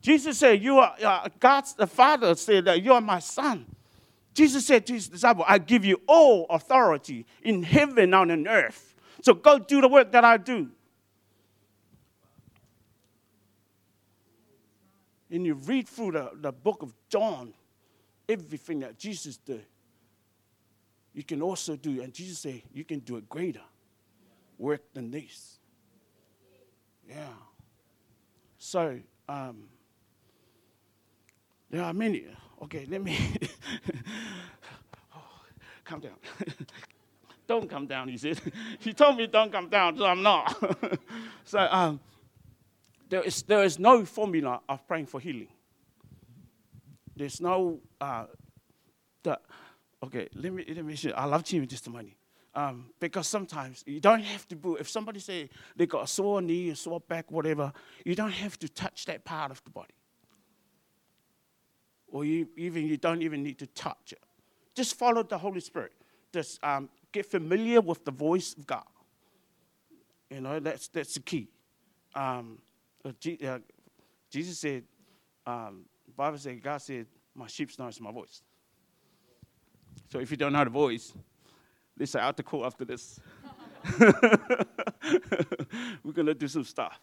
Jesus 0.00 0.38
said, 0.38 0.62
You 0.62 0.78
are 0.78 0.94
uh, 1.02 1.28
God's 1.38 1.74
the 1.74 1.86
Father 1.86 2.34
said 2.34 2.64
that 2.64 2.82
you 2.82 2.92
are 2.92 3.00
my 3.00 3.18
son. 3.18 3.66
Jesus 4.34 4.66
said 4.66 4.86
to 4.86 4.92
his 4.92 5.08
disciple, 5.08 5.44
I 5.48 5.58
give 5.58 5.84
you 5.84 6.00
all 6.06 6.46
authority 6.50 7.26
in 7.42 7.62
heaven 7.62 8.12
and 8.12 8.30
on 8.30 8.48
earth. 8.48 8.94
So 9.26 9.34
go 9.34 9.58
do 9.58 9.80
the 9.80 9.88
work 9.88 10.12
that 10.12 10.24
I 10.24 10.36
do. 10.36 10.70
And 15.28 15.44
you 15.44 15.54
read 15.54 15.88
through 15.88 16.12
the, 16.12 16.30
the 16.36 16.52
book 16.52 16.82
of 16.82 16.94
John, 17.08 17.52
everything 18.28 18.78
that 18.80 18.96
Jesus 18.96 19.36
did, 19.36 19.66
you 21.12 21.24
can 21.24 21.42
also 21.42 21.74
do. 21.74 22.00
And 22.02 22.14
Jesus 22.14 22.38
said, 22.38 22.62
You 22.72 22.84
can 22.84 23.00
do 23.00 23.16
a 23.16 23.20
greater 23.20 23.64
work 24.58 24.82
than 24.94 25.10
this. 25.10 25.58
Yeah. 27.08 27.26
So, 28.58 29.00
um, 29.28 29.64
there 31.68 31.82
are 31.82 31.92
many. 31.92 32.26
Okay, 32.62 32.86
let 32.88 33.02
me. 33.02 33.18
oh, 35.16 35.24
calm 35.84 35.98
down. 35.98 36.14
don't 37.46 37.68
come 37.68 37.86
down, 37.86 38.08
he 38.08 38.16
said. 38.16 38.40
he 38.78 38.92
told 38.92 39.16
me 39.16 39.26
don't 39.26 39.52
come 39.52 39.68
down, 39.68 39.96
so 39.96 40.04
I'm 40.04 40.22
not. 40.22 40.56
so 41.44 41.68
um, 41.70 42.00
there, 43.08 43.22
is, 43.22 43.42
there 43.42 43.62
is 43.64 43.78
no 43.78 44.04
formula 44.04 44.60
of 44.68 44.86
praying 44.86 45.06
for 45.06 45.20
healing. 45.20 45.48
There's 47.14 47.40
no. 47.40 47.80
Uh, 48.00 48.26
the, 49.22 49.38
okay, 50.04 50.28
let 50.34 50.52
me, 50.52 50.64
let 50.68 50.84
me 50.84 50.94
share. 50.96 51.18
I 51.18 51.24
love 51.24 51.46
sharing 51.46 51.68
testimony. 51.68 52.16
Um, 52.54 52.86
because 53.00 53.28
sometimes 53.28 53.84
you 53.86 54.00
don't 54.00 54.22
have 54.22 54.48
to 54.48 54.76
if 54.80 54.88
somebody 54.88 55.20
say 55.20 55.50
they 55.76 55.84
got 55.84 56.04
a 56.04 56.06
sore 56.06 56.40
knee, 56.40 56.70
a 56.70 56.76
sore 56.76 57.00
back, 57.00 57.30
whatever, 57.30 57.70
you 58.02 58.14
don't 58.14 58.32
have 58.32 58.58
to 58.60 58.68
touch 58.68 59.04
that 59.04 59.26
part 59.26 59.50
of 59.50 59.62
the 59.64 59.68
body 59.68 59.92
or 62.08 62.24
you, 62.24 62.48
even 62.56 62.86
you 62.86 62.96
don't 62.96 63.22
even 63.22 63.42
need 63.42 63.58
to 63.58 63.66
touch 63.66 64.12
it. 64.12 64.22
Just 64.74 64.98
follow 64.98 65.22
the 65.22 65.38
Holy 65.38 65.60
Spirit. 65.60 65.92
Just 66.32 66.62
um, 66.64 66.88
get 67.16 67.26
familiar 67.26 67.80
with 67.80 68.04
the 68.04 68.10
voice 68.10 68.54
of 68.58 68.66
God. 68.66 68.84
You 70.30 70.42
know, 70.42 70.60
that's, 70.60 70.88
that's 70.88 71.14
the 71.14 71.20
key. 71.20 71.48
Um, 72.14 72.58
uh, 73.04 73.12
uh, 73.46 73.58
Jesus 74.30 74.58
said, 74.58 74.84
um, 75.46 75.86
Bible 76.14 76.36
said, 76.38 76.62
God 76.62 76.78
said, 76.78 77.06
my 77.34 77.46
sheep 77.46 77.70
knows 77.78 78.00
my 78.00 78.12
voice. 78.12 78.42
So 80.10 80.18
if 80.18 80.30
you 80.30 80.36
don't 80.36 80.52
know 80.52 80.64
the 80.64 80.70
voice, 80.70 81.14
listen 81.98 82.20
out 82.20 82.36
the 82.36 82.42
court 82.42 82.66
after 82.66 82.84
this. 82.84 83.18
We're 86.04 86.12
going 86.12 86.26
to 86.26 86.34
do 86.34 86.48
some 86.48 86.64
stuff. 86.64 87.00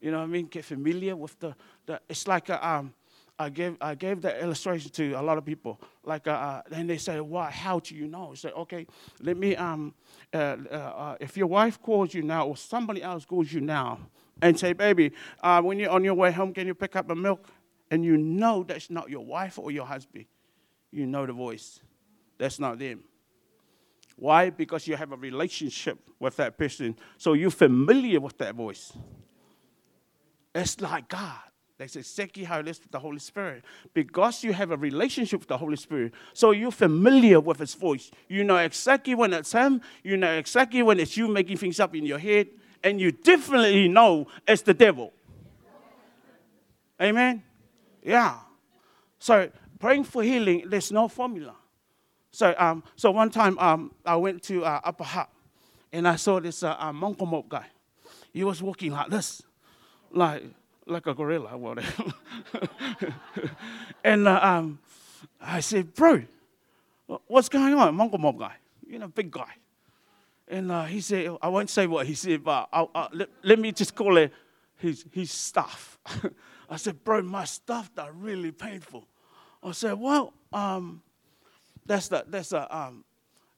You 0.00 0.12
know 0.12 0.18
what 0.18 0.24
I 0.24 0.28
mean? 0.28 0.46
Get 0.46 0.64
familiar 0.64 1.14
with 1.14 1.38
the, 1.38 1.54
the 1.84 2.00
it's 2.08 2.26
like 2.26 2.48
a, 2.48 2.66
um, 2.66 2.94
I 3.42 3.48
gave, 3.48 3.76
I 3.80 3.94
gave 3.96 4.22
that 4.22 4.40
illustration 4.40 4.90
to 4.92 5.12
a 5.14 5.22
lot 5.22 5.36
of 5.36 5.44
people. 5.44 5.80
Like, 6.04 6.28
uh, 6.28 6.30
uh, 6.30 6.62
and 6.70 6.88
they 6.88 6.96
say, 6.96 7.20
"Why? 7.20 7.50
How 7.50 7.80
do 7.80 7.94
you 7.94 8.06
know?" 8.06 8.30
I 8.32 8.34
said, 8.36 8.52
"Okay, 8.52 8.86
let 9.20 9.36
me. 9.36 9.56
Um, 9.56 9.94
uh, 10.32 10.56
uh, 10.70 10.74
uh, 10.74 11.16
if 11.20 11.36
your 11.36 11.48
wife 11.48 11.82
calls 11.82 12.14
you 12.14 12.22
now, 12.22 12.46
or 12.46 12.56
somebody 12.56 13.02
else 13.02 13.24
calls 13.24 13.52
you 13.52 13.60
now, 13.60 13.98
and 14.40 14.58
say, 14.58 14.72
"Baby, 14.72 15.12
uh, 15.42 15.60
when 15.60 15.78
you're 15.78 15.90
on 15.90 16.04
your 16.04 16.14
way 16.14 16.30
home, 16.30 16.54
can 16.54 16.66
you 16.66 16.74
pick 16.74 16.94
up 16.96 17.10
a 17.10 17.14
milk?" 17.14 17.48
And 17.90 18.04
you 18.04 18.16
know 18.16 18.62
that's 18.62 18.88
not 18.88 19.10
your 19.10 19.24
wife 19.24 19.58
or 19.58 19.70
your 19.70 19.86
husband. 19.86 20.26
You 20.90 21.06
know 21.06 21.26
the 21.26 21.32
voice. 21.32 21.80
That's 22.38 22.58
not 22.58 22.78
them. 22.78 23.04
Why? 24.16 24.50
Because 24.50 24.86
you 24.86 24.96
have 24.96 25.12
a 25.12 25.16
relationship 25.16 25.98
with 26.20 26.36
that 26.36 26.56
person, 26.56 26.96
so 27.18 27.32
you're 27.32 27.50
familiar 27.50 28.20
with 28.20 28.38
that 28.38 28.54
voice. 28.54 28.92
It's 30.54 30.80
like 30.80 31.08
God. 31.08 31.51
That's 31.82 31.96
exactly 31.96 32.44
how 32.44 32.60
it 32.60 32.68
is 32.68 32.78
with 32.78 32.92
the 32.92 33.00
Holy 33.00 33.18
Spirit. 33.18 33.64
Because 33.92 34.44
you 34.44 34.52
have 34.52 34.70
a 34.70 34.76
relationship 34.76 35.40
with 35.40 35.48
the 35.48 35.58
Holy 35.58 35.74
Spirit, 35.74 36.12
so 36.32 36.52
you're 36.52 36.70
familiar 36.70 37.40
with 37.40 37.58
His 37.58 37.74
voice. 37.74 38.12
You 38.28 38.44
know 38.44 38.56
exactly 38.56 39.16
when 39.16 39.32
it's 39.32 39.50
Him, 39.50 39.80
you 40.04 40.16
know 40.16 40.32
exactly 40.32 40.84
when 40.84 41.00
it's 41.00 41.16
you 41.16 41.26
making 41.26 41.56
things 41.56 41.80
up 41.80 41.96
in 41.96 42.06
your 42.06 42.20
head, 42.20 42.46
and 42.84 43.00
you 43.00 43.10
definitely 43.10 43.88
know 43.88 44.28
it's 44.46 44.62
the 44.62 44.74
devil. 44.74 45.12
Amen? 47.00 47.42
Yeah. 48.04 48.38
So 49.18 49.50
praying 49.80 50.04
for 50.04 50.22
healing, 50.22 50.62
there's 50.68 50.92
no 50.92 51.08
formula. 51.08 51.56
So, 52.30 52.54
um, 52.58 52.84
so 52.94 53.10
one 53.10 53.30
time 53.30 53.58
um, 53.58 53.90
I 54.06 54.14
went 54.14 54.44
to 54.44 54.64
uh, 54.64 54.82
Upper 54.84 55.02
Hutt, 55.02 55.30
and 55.92 56.06
I 56.06 56.14
saw 56.14 56.38
this 56.38 56.62
uh, 56.62 56.76
uh, 56.78 56.92
guy. 57.48 57.66
He 58.32 58.44
was 58.44 58.62
walking 58.62 58.92
like 58.92 59.10
this, 59.10 59.42
like 60.12 60.44
like 60.86 61.06
a 61.06 61.14
gorilla, 61.14 61.56
whatever. 61.56 62.12
and 64.04 64.26
uh, 64.28 64.40
um, 64.42 64.78
I 65.40 65.60
said, 65.60 65.94
bro, 65.94 66.22
what's 67.26 67.48
going 67.48 67.74
on? 67.74 67.94
Mongrel 67.94 68.18
Mob 68.18 68.38
guy, 68.38 68.54
you 68.86 68.98
know, 68.98 69.08
big 69.08 69.30
guy. 69.30 69.52
And 70.48 70.70
uh, 70.70 70.84
he 70.84 71.00
said, 71.00 71.36
I 71.40 71.48
won't 71.48 71.70
say 71.70 71.86
what 71.86 72.06
he 72.06 72.14
said, 72.14 72.44
but 72.44 72.68
I'll, 72.72 72.90
let, 73.12 73.28
let, 73.42 73.58
me 73.58 73.72
just 73.72 73.94
call 73.94 74.16
it 74.16 74.32
his, 74.76 75.04
his 75.12 75.30
stuff. 75.30 75.98
I 76.70 76.76
said, 76.76 77.02
bro, 77.04 77.22
my 77.22 77.44
stuff 77.44 77.90
are 77.96 78.12
really 78.12 78.52
painful. 78.52 79.06
I 79.62 79.72
said, 79.72 79.94
well, 79.94 80.34
um, 80.52 81.02
that's 81.86 82.08
the, 82.08 82.24
that's 82.28 82.50
the, 82.50 82.76
um, 82.76 83.04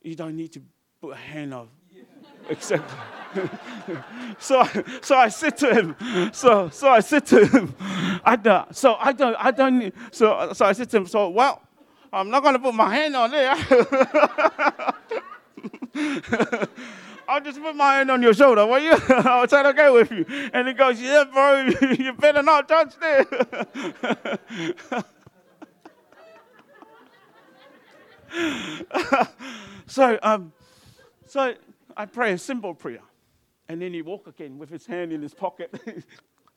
you 0.03 0.15
don't 0.15 0.35
need 0.35 0.53
to 0.53 0.61
put 1.01 1.13
a 1.13 1.15
hand 1.15 1.53
on. 1.53 1.69
Yeah. 1.91 2.03
Exactly. 2.49 2.97
so, 4.39 4.63
so 5.01 5.15
I 5.15 5.29
said 5.29 5.57
to 5.57 5.73
him, 5.73 5.95
so, 6.33 6.69
so 6.69 6.89
I 6.89 6.99
said 6.99 7.25
to 7.27 7.45
him, 7.45 7.75
I 8.23 8.35
don't, 8.35 8.75
so 8.75 8.95
I 8.95 9.11
don't, 9.11 9.35
I 9.39 9.51
don't, 9.51 9.93
so, 10.11 10.51
so 10.53 10.65
I 10.65 10.73
said 10.73 10.89
to 10.91 10.97
him, 10.97 11.07
so, 11.07 11.29
well, 11.29 11.61
I'm 12.11 12.29
not 12.29 12.43
going 12.43 12.53
to 12.53 12.59
put 12.59 12.73
my 12.73 12.95
hand 12.95 13.15
on 13.15 13.31
there. 13.31 13.55
I'll 17.27 17.41
just 17.41 17.61
put 17.61 17.75
my 17.75 17.97
hand 17.97 18.11
on 18.11 18.21
your 18.21 18.33
shoulder, 18.33 18.65
will 18.65 18.79
you? 18.79 18.91
I'll 19.09 19.47
try 19.47 19.63
to 19.63 19.73
go 19.73 19.95
with 19.95 20.11
you. 20.11 20.25
And 20.53 20.67
he 20.67 20.73
goes, 20.73 21.01
yeah, 21.01 21.23
bro, 21.31 21.69
you 21.97 22.13
better 22.13 22.43
not 22.43 22.69
touch 22.69 22.93
there. 22.99 23.25
so, 29.87 30.19
um, 30.21 30.53
so 31.25 31.55
I 31.97 32.05
pray 32.05 32.33
a 32.33 32.37
simple 32.37 32.73
prayer. 32.73 32.99
And 33.67 33.81
then 33.81 33.93
he 33.93 34.01
walk 34.01 34.27
again 34.27 34.57
with 34.57 34.69
his 34.69 34.85
hand 34.85 35.11
in 35.11 35.21
his 35.21 35.33
pocket, 35.33 35.73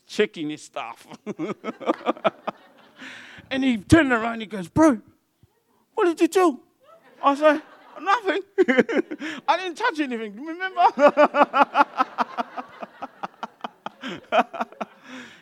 checking 0.07 0.51
his 0.51 0.63
stuff. 0.63 1.07
and 3.51 3.65
he 3.65 3.79
turned 3.79 4.13
around 4.13 4.35
and 4.35 4.43
he 4.43 4.47
goes, 4.47 4.69
Bro, 4.69 5.01
what 5.95 6.05
did 6.05 6.21
you 6.21 6.29
do? 6.29 6.61
I 7.23 7.35
said, 7.35 7.63
Nothing. 8.01 8.43
I 9.49 9.57
didn't 9.57 9.77
touch 9.77 10.01
anything. 10.01 10.45
Remember? 10.45 10.83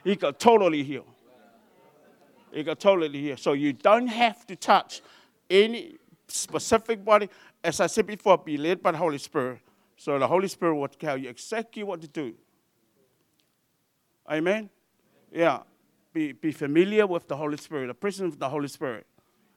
he 0.04 0.16
got 0.16 0.38
totally 0.38 0.82
healed. 0.82 1.06
He 2.52 2.62
got 2.62 2.80
totally 2.80 3.20
healed. 3.20 3.40
So 3.40 3.52
you 3.52 3.74
don't 3.74 4.06
have 4.06 4.46
to 4.46 4.56
touch 4.56 5.02
any 5.50 5.96
specific 6.28 7.04
body. 7.04 7.28
As 7.62 7.80
I 7.80 7.86
said 7.86 8.06
before, 8.06 8.38
be 8.38 8.56
led 8.56 8.82
by 8.82 8.92
the 8.92 8.98
Holy 8.98 9.18
Spirit. 9.18 9.58
So 9.96 10.18
the 10.18 10.28
Holy 10.28 10.48
Spirit 10.48 10.74
will 10.76 10.88
tell 10.88 11.16
you 11.16 11.28
exactly 11.28 11.82
what 11.82 12.00
to 12.02 12.08
do. 12.08 12.34
Amen? 14.30 14.70
Yeah. 15.32 15.60
Be, 16.12 16.32
be 16.32 16.52
familiar 16.52 17.06
with 17.06 17.28
the 17.28 17.36
Holy 17.36 17.56
Spirit, 17.56 17.88
the 17.88 17.94
presence 17.94 18.34
of 18.34 18.40
the 18.40 18.48
Holy 18.48 18.68
Spirit. 18.68 19.06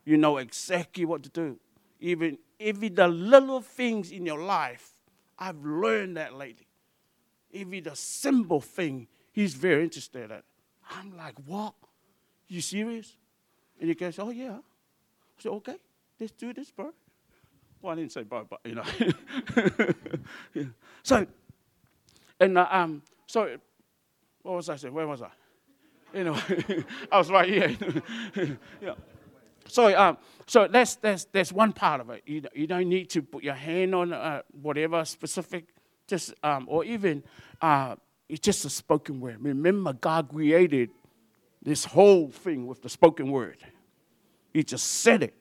You 0.06 0.18
know 0.18 0.38
exactly 0.38 1.06
what 1.06 1.24
to 1.24 1.30
do. 1.30 1.60
Even, 2.00 2.38
even 2.60 2.96
the 2.96 3.08
little 3.08 3.62
things 3.62 4.12
in 4.12 4.26
your 4.26 4.42
life, 4.42 4.92
I've 5.38 5.64
learned 5.64 6.18
that 6.18 6.34
lately. 6.34 6.68
Even 7.52 7.84
the 7.84 7.96
simple 7.96 8.62
thing, 8.62 9.08
he's 9.32 9.54
very 9.54 9.84
interested 9.84 10.32
in. 10.32 10.42
I'm 10.92 11.16
like, 11.16 11.36
what? 11.46 11.76
You 12.48 12.62
serious? 12.62 13.16
And 13.80 13.90
he 13.90 13.96
goes, 13.96 14.20
oh, 14.20 14.30
yeah. 14.30 14.58
I 14.58 15.42
said, 15.42 15.52
okay, 15.52 15.76
let's 16.20 16.34
do 16.34 16.54
this, 16.54 16.72
bro. 16.72 16.92
Well, 17.82 17.94
I 17.94 17.96
didn't 17.96 18.12
say 18.12 18.24
but, 18.24 18.48
you 18.66 18.76
know. 18.76 18.84
yeah. 20.54 20.64
So, 21.02 21.26
and 22.40 22.58
uh, 22.58 22.68
um, 22.70 23.02
so, 23.26 23.58
what 24.44 24.56
was 24.56 24.70
I 24.70 24.76
saying? 24.76 24.94
Where 24.94 25.08
was 25.08 25.22
I? 25.22 25.30
You 26.14 26.24
know, 26.26 26.38
I 27.12 27.18
was 27.18 27.32
right 27.32 27.48
here. 27.48 27.78
yeah. 28.82 28.96
So, 29.68 29.98
um, 29.98 30.18
so 30.46 30.68
that's, 30.68 30.96
that's, 30.96 31.26
that's 31.26 31.52
one 31.52 31.72
part 31.74 32.02
of 32.02 32.10
it. 32.10 32.24
You, 32.26 32.44
you 32.54 32.68
don't 32.68 32.90
need 32.90 33.10
to 33.12 33.22
put 33.22 33.44
your 33.44 33.54
hand 33.54 33.96
on 33.96 34.12
uh, 34.12 34.42
whatever 34.62 35.06
specific, 35.06 35.66
just, 36.08 36.34
um, 36.44 36.66
or 36.68 36.84
even 36.84 37.24
uh, 37.62 37.96
it's 38.28 38.42
just 38.42 38.66
a 38.66 38.70
spoken 38.70 39.20
word. 39.20 39.38
Remember, 39.40 39.94
God 39.94 40.30
created 40.30 40.90
this 41.62 41.86
whole 41.86 42.30
thing 42.30 42.68
with 42.68 42.82
the 42.82 42.90
spoken 42.90 43.32
word. 43.32 43.58
He 44.54 44.64
just 44.64 44.86
said 44.86 45.24
it. 45.24 45.36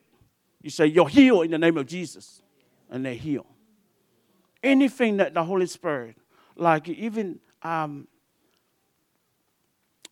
You 0.61 0.69
say, 0.69 0.85
You're 0.87 1.09
healed 1.09 1.45
in 1.45 1.51
the 1.51 1.57
name 1.57 1.77
of 1.77 1.87
Jesus. 1.87 2.41
And 2.89 3.05
they're 3.05 3.13
healed. 3.13 3.45
Anything 4.63 5.17
that 5.17 5.33
the 5.33 5.43
Holy 5.43 5.67
Spirit, 5.67 6.17
like 6.55 6.89
even, 6.89 7.39
um, 7.61 8.07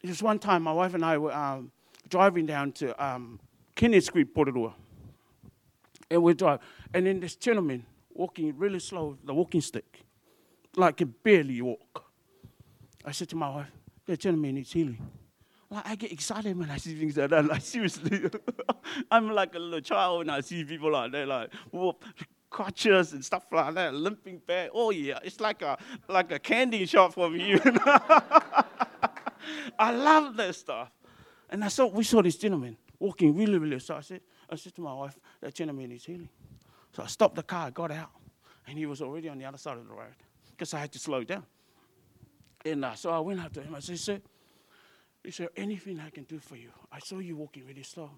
just 0.05 0.21
one 0.21 0.39
time 0.39 0.63
my 0.63 0.71
wife 0.71 0.93
and 0.93 1.03
I 1.03 1.17
were 1.17 1.33
um, 1.33 1.71
driving 2.07 2.45
down 2.45 2.71
to 2.73 3.03
um, 3.03 3.39
Kennedy 3.75 4.01
Street, 4.01 4.33
Porirua. 4.33 4.73
And 6.09 6.23
we 6.23 6.33
drive. 6.33 6.59
And 6.93 7.05
then 7.05 7.19
this 7.19 7.35
gentleman 7.35 7.85
walking 8.13 8.57
really 8.57 8.79
slow 8.79 9.17
the 9.23 9.33
walking 9.33 9.61
stick, 9.61 10.03
like 10.75 10.99
he 10.99 11.05
barely 11.05 11.61
walk. 11.61 12.05
I 13.03 13.11
said 13.11 13.29
to 13.29 13.35
my 13.35 13.49
wife, 13.49 13.71
that 14.05 14.19
gentleman 14.19 14.55
needs 14.55 14.71
healing. 14.71 14.99
Like 15.69 15.87
I 15.87 15.95
get 15.95 16.11
excited 16.11 16.57
when 16.57 16.69
I 16.69 16.77
see 16.77 16.95
things 16.95 17.17
like 17.17 17.29
that. 17.29 17.45
Like 17.45 17.61
seriously, 17.73 18.29
I'm 19.11 19.31
like 19.31 19.55
a 19.55 19.59
little 19.59 19.81
child 19.81 20.19
when 20.19 20.29
I 20.29 20.41
see 20.41 20.63
people 20.63 20.91
like 20.91 21.11
that, 21.11 21.27
like 21.27 21.53
whoop, 21.71 22.05
crutches 22.49 23.13
and 23.13 23.23
stuff 23.23 23.45
like 23.51 23.73
that, 23.75 23.93
limping 23.93 24.39
back. 24.47 24.69
Oh 24.73 24.91
yeah, 24.91 25.19
it's 25.23 25.39
like 25.39 25.61
a 25.61 25.77
like 26.07 26.31
a 26.31 26.39
candy 26.39 26.85
shop 26.85 27.13
for 27.13 27.29
me. 27.29 27.59
I 29.79 29.91
love 29.91 30.37
that 30.37 30.55
stuff. 30.55 30.91
And 31.49 31.63
I 31.63 31.67
saw 31.67 31.87
we 31.87 32.03
saw 32.03 32.21
this 32.21 32.37
gentleman 32.37 32.77
walking 32.99 33.35
really, 33.35 33.57
really. 33.57 33.79
So 33.79 33.95
I 33.95 34.01
said, 34.01 34.21
I 34.49 34.55
said 34.55 34.75
to 34.75 34.81
my 34.81 34.93
wife, 34.93 35.17
that 35.41 35.53
gentleman 35.53 35.91
is 35.91 36.05
healing. 36.05 36.29
So 36.93 37.03
I 37.03 37.07
stopped 37.07 37.35
the 37.35 37.43
car, 37.43 37.69
got 37.71 37.91
out, 37.91 38.09
and 38.67 38.77
he 38.77 38.85
was 38.85 39.01
already 39.01 39.29
on 39.29 39.37
the 39.37 39.45
other 39.45 39.57
side 39.57 39.77
of 39.77 39.87
the 39.87 39.93
road 39.93 40.15
because 40.51 40.73
I 40.73 40.79
had 40.79 40.91
to 40.93 40.99
slow 40.99 41.23
down. 41.23 41.45
And 42.65 42.83
uh, 42.83 42.95
so 42.95 43.11
I 43.11 43.19
went 43.19 43.39
up 43.39 43.53
to 43.53 43.61
him. 43.61 43.75
I 43.75 43.79
said, 43.79 43.99
sir, 43.99 44.19
is 45.27 45.35
there 45.37 45.49
anything 45.57 45.99
I 45.99 46.09
can 46.09 46.23
do 46.23 46.39
for 46.39 46.55
you? 46.55 46.69
I 46.89 46.99
saw 46.99 47.19
you 47.19 47.35
walking 47.35 47.65
really 47.67 47.83
slow. 47.83 48.11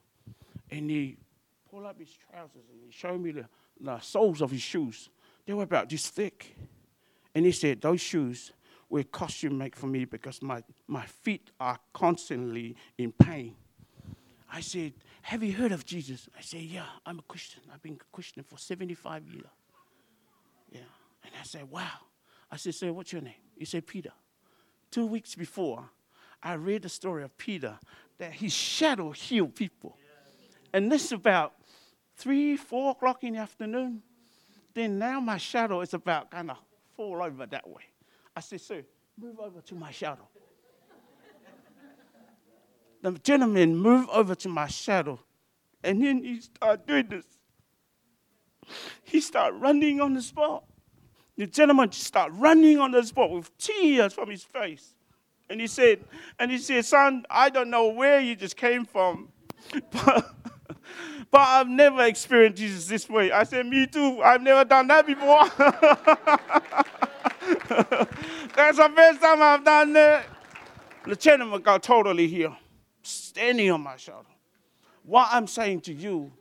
And 0.69 0.91
he 0.91 1.17
pulled 1.69 1.86
up 1.86 1.98
his 1.98 2.10
trousers 2.30 2.69
and 2.72 2.80
he 2.86 2.91
showed 2.91 3.19
me 3.19 3.32
the, 3.32 3.45
the 3.82 4.00
soles 4.00 4.41
of 4.41 4.52
his 4.52 4.62
shoes. 4.62 5.10
They 5.48 5.54
were 5.54 5.63
about 5.63 5.89
this 5.89 6.08
thick. 6.08 6.56
And 7.34 7.48
he 7.48 7.52
said, 7.52 7.82
Those 7.82 8.00
shoes 8.00 8.52
were 8.91 9.02
costume 9.02 9.58
made 9.58 9.76
for 9.76 9.88
me 9.88 10.06
because 10.06 10.43
my, 10.43 10.62
my 10.88 11.04
feet 11.08 11.50
are 11.60 11.80
constantly 11.93 12.76
in 13.00 13.12
pain. 13.12 13.56
I 14.52 14.62
said, 14.62 14.93
Have 15.24 15.41
you 15.41 15.54
heard 15.54 15.72
of 15.72 15.88
Jesus? 15.88 16.30
I 16.38 16.41
said, 16.41 16.62
Yeah, 16.62 16.86
I'm 17.08 17.17
a 17.17 17.24
Christian. 17.24 17.63
I've 17.74 17.82
been 17.82 17.98
a 18.00 18.15
Christian 18.15 18.43
for 18.43 18.60
75 18.60 19.28
years. 19.28 19.45
Yeah. 20.72 20.82
And 21.24 21.34
I 21.39 21.43
said, 21.43 21.72
Wow. 21.72 21.89
I 22.52 22.58
said, 22.58 22.76
Sir, 22.76 22.93
what's 22.93 23.12
your 23.12 23.24
name? 23.24 23.34
He 23.58 23.65
said, 23.65 23.88
Peter. 23.88 24.12
Two 24.91 25.08
weeks 25.08 25.34
before, 25.34 25.89
I 26.41 26.54
read 26.54 26.84
the 26.84 26.89
story 26.89 27.23
of 27.23 27.38
Peter 27.38 27.78
that 28.17 28.34
his 28.34 28.54
shadow 28.54 29.12
healed 29.12 29.56
people. 29.56 29.97
And 30.73 30.91
this 30.91 31.06
is 31.06 31.12
about 31.12 31.54
three, 32.15 32.56
four 32.58 32.91
o'clock 32.91 33.23
in 33.23 33.34
the 33.34 33.39
afternoon. 33.39 34.02
Then 34.73 34.99
now 34.99 35.19
my 35.19 35.38
shadow 35.38 35.82
is 35.82 35.93
about 35.93 36.32
kind 36.32 36.52
of 36.52 36.58
fall 36.95 37.21
over 37.23 37.45
that 37.45 37.67
way. 37.67 37.84
I 38.36 38.41
said, 38.41 38.62
Sir, 38.62 38.84
move 39.19 39.39
over 39.39 39.62
to 39.62 39.75
my 39.75 39.91
shadow 39.91 40.28
the 43.02 43.12
gentleman 43.12 43.75
moved 43.75 44.10
over 44.10 44.36
to 44.36 44.49
my 44.49 44.67
shadow, 44.67 45.19
and 45.84 46.04
then 46.04 46.23
he 46.23 46.41
started 46.41 46.86
doing 46.86 47.08
this. 47.08 47.25
He 49.04 49.21
started 49.21 49.58
running 49.58 50.02
on 50.02 50.13
the 50.13 50.21
spot. 50.21 50.63
The 51.36 51.47
gentleman 51.47 51.89
just 51.89 52.06
started 52.06 52.36
running 52.36 52.78
on 52.78 52.91
the 52.91 53.04
spot 53.04 53.32
with 53.32 53.58
tears 53.58 54.13
from 54.13 54.30
his 54.30 54.43
face. 54.43 54.93
And 55.50 55.60
he 55.60 55.68
said, 55.68 56.00
and 56.38 56.52
he 56.52 56.60
said, 56.60 56.86
son, 56.86 57.26
I 57.30 57.50
don't 57.50 57.70
know 57.70 57.88
where 57.88 58.20
you 58.20 58.36
just 58.36 58.56
came 58.56 58.86
from, 58.86 59.30
but, 59.92 60.36
but 61.32 61.42
I've 61.42 61.68
never 61.68 62.04
experienced 62.04 62.60
Jesus 62.60 62.88
this 62.88 63.10
way. 63.10 63.32
I 63.32 63.44
said, 63.44 63.66
me 63.66 63.88
too. 63.88 64.22
I've 64.22 64.42
never 64.42 64.64
done 64.64 64.88
that 64.88 65.08
before. 65.08 65.46
That's 68.56 68.78
the 68.78 68.92
first 68.96 69.22
time 69.22 69.42
I've 69.42 69.64
done 69.64 69.94
that. 69.94 70.26
The 71.06 71.16
gentleman 71.16 71.62
got 71.62 71.82
totally 71.82 72.28
here, 72.28 72.56
standing 73.02 73.72
on 73.72 73.82
my 73.82 73.96
shoulder. 73.96 74.28
What 75.04 75.30
I'm 75.32 75.48
saying 75.48 75.82
to 75.82 75.94
you 75.94 76.32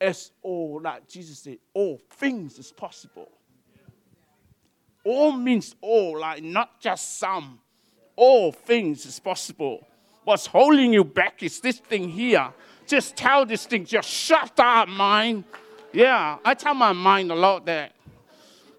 is 0.00 0.30
all 0.42 0.78
that 0.80 1.08
Jesus 1.08 1.40
said, 1.40 1.58
all 1.74 2.00
things 2.10 2.58
is 2.58 2.70
possible. 2.70 3.28
All 5.02 5.32
means 5.32 5.74
all, 5.80 6.20
like 6.20 6.42
not 6.42 6.80
just 6.80 7.18
some. 7.18 7.60
All 8.16 8.50
things 8.50 9.06
is 9.06 9.20
possible. 9.20 9.86
What's 10.24 10.46
holding 10.46 10.92
you 10.92 11.04
back 11.04 11.42
is 11.42 11.60
this 11.60 11.78
thing 11.78 12.08
here. 12.08 12.52
Just 12.86 13.16
tell 13.16 13.46
this 13.46 13.66
thing, 13.66 13.84
just 13.84 14.08
shut 14.08 14.58
up, 14.58 14.88
mind. 14.88 15.44
Yeah, 15.92 16.38
I 16.44 16.54
tell 16.54 16.74
my 16.74 16.92
mind 16.92 17.30
a 17.30 17.34
lot 17.34 17.66
that. 17.66 17.92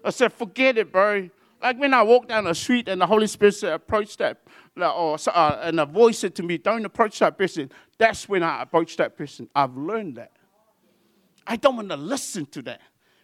I 0.04 0.10
said, 0.10 0.32
forget 0.32 0.76
it, 0.76 0.92
bro. 0.92 1.30
Like 1.62 1.78
when 1.78 1.94
I 1.94 2.02
walk 2.02 2.28
down 2.28 2.44
the 2.44 2.54
street 2.54 2.88
and 2.88 3.00
the 3.00 3.06
Holy 3.06 3.26
Spirit 3.26 3.54
said, 3.54 3.72
approach 3.72 4.16
that 4.18 4.38
or 4.82 5.16
uh, 5.26 5.60
and 5.62 5.80
a 5.80 5.86
voice 5.86 6.18
said 6.18 6.34
to 6.36 6.42
me, 6.42 6.58
"Don't 6.58 6.84
approach 6.84 7.18
that 7.18 7.36
person." 7.36 7.70
That's 7.98 8.28
when 8.28 8.42
I 8.42 8.62
approach 8.62 8.96
that 8.98 9.16
person. 9.16 9.48
I've 9.54 9.76
learned 9.76 10.16
that. 10.16 10.32
I 11.46 11.56
don't 11.56 11.76
want 11.76 11.88
to 11.88 11.96
listen 11.96 12.46
to 12.46 12.62
that. 12.62 12.80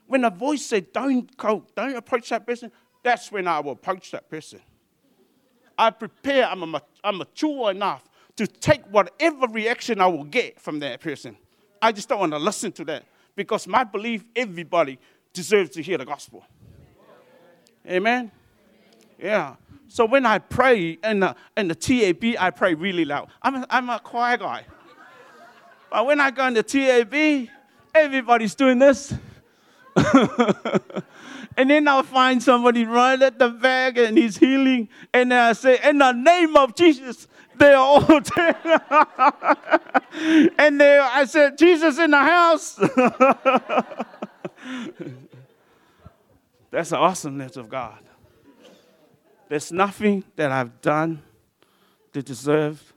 When 0.07 0.24
a 0.24 0.31
voice 0.31 0.64
said, 0.64 0.92
"Don't 0.92 1.35
go, 1.37 1.64
don't 1.77 1.96
approach 1.96 2.31
that 2.31 2.46
person," 2.46 2.72
that's 3.03 3.31
when 3.31 3.46
I 3.46 3.61
will 3.61 3.72
approach 3.72 4.11
that 4.11 4.29
person. 4.29 4.61
I 5.78 5.90
prepare. 5.90 6.46
I'm, 6.46 6.74
a, 6.74 6.82
I'm 7.02 7.18
mature 7.18 7.70
enough 7.70 8.04
to 8.37 8.46
take 8.46 8.82
whatever 8.87 9.46
reaction 9.46 10.00
I 10.00 10.06
will 10.06 10.24
get 10.24 10.60
from 10.60 10.80
that 10.80 11.00
person. 11.00 11.37
I 11.80 11.92
just 11.92 12.08
don't 12.08 12.20
want 12.20 12.32
to 12.32 12.38
listen 12.38 12.72
to 12.72 12.84
that 12.87 13.04
because 13.37 13.66
my 13.66 13.84
belief, 13.84 14.24
everybody 14.34 14.98
deserves 15.32 15.70
to 15.70 15.82
hear 15.82 15.98
the 15.98 16.04
gospel. 16.04 16.44
Amen. 17.87 18.30
Yeah. 19.18 19.56
So 19.88 20.04
when 20.06 20.26
I 20.26 20.38
pray 20.38 20.98
in 21.04 21.20
the, 21.20 21.37
in 21.56 21.68
the 21.68 21.74
TAB, 21.74 22.37
I 22.38 22.50
pray 22.50 22.74
really 22.74 23.04
loud. 23.04 23.28
I'm 23.42 23.56
a, 23.56 23.66
I'm 23.70 23.90
a 23.90 24.00
quiet 24.00 24.40
guy. 24.40 24.64
But 25.90 26.06
when 26.06 26.20
I 26.20 26.30
go 26.30 26.46
in 26.46 26.54
the 26.54 26.62
TAB, 26.62 27.48
everybody's 27.94 28.54
doing 28.54 28.78
this. 28.78 29.14
and 31.57 31.70
then 31.70 31.87
I'll 31.88 32.02
find 32.02 32.42
somebody 32.42 32.85
right 32.85 33.20
at 33.20 33.38
the 33.38 33.48
back 33.50 33.96
and 33.96 34.18
he's 34.18 34.38
healing. 34.38 34.88
And 35.12 35.33
I 35.33 35.52
say, 35.52 35.78
In 35.85 35.98
the 35.98 36.12
name 36.12 36.57
of 36.57 36.74
Jesus, 36.74 37.28
they're 37.57 37.76
all 37.76 38.00
dead. 38.20 38.57
and 40.59 40.80
they, 40.80 40.98
I 40.98 41.24
said, 41.26 41.57
Jesus 41.59 41.98
in 41.98 42.11
the 42.11 42.18
house. 42.18 42.74
That's 46.70 46.90
the 46.90 46.96
awesomeness 46.96 47.57
of 47.57 47.68
God. 47.68 47.98
There's 49.48 49.70
nothing 49.70 50.24
that 50.37 50.50
I've 50.50 50.80
done 50.80 51.22
to 52.12 52.22
deserve 52.22 52.92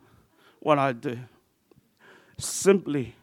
what 0.59 0.79
I 0.79 0.93
do. 0.93 1.19
Simply 2.39 3.13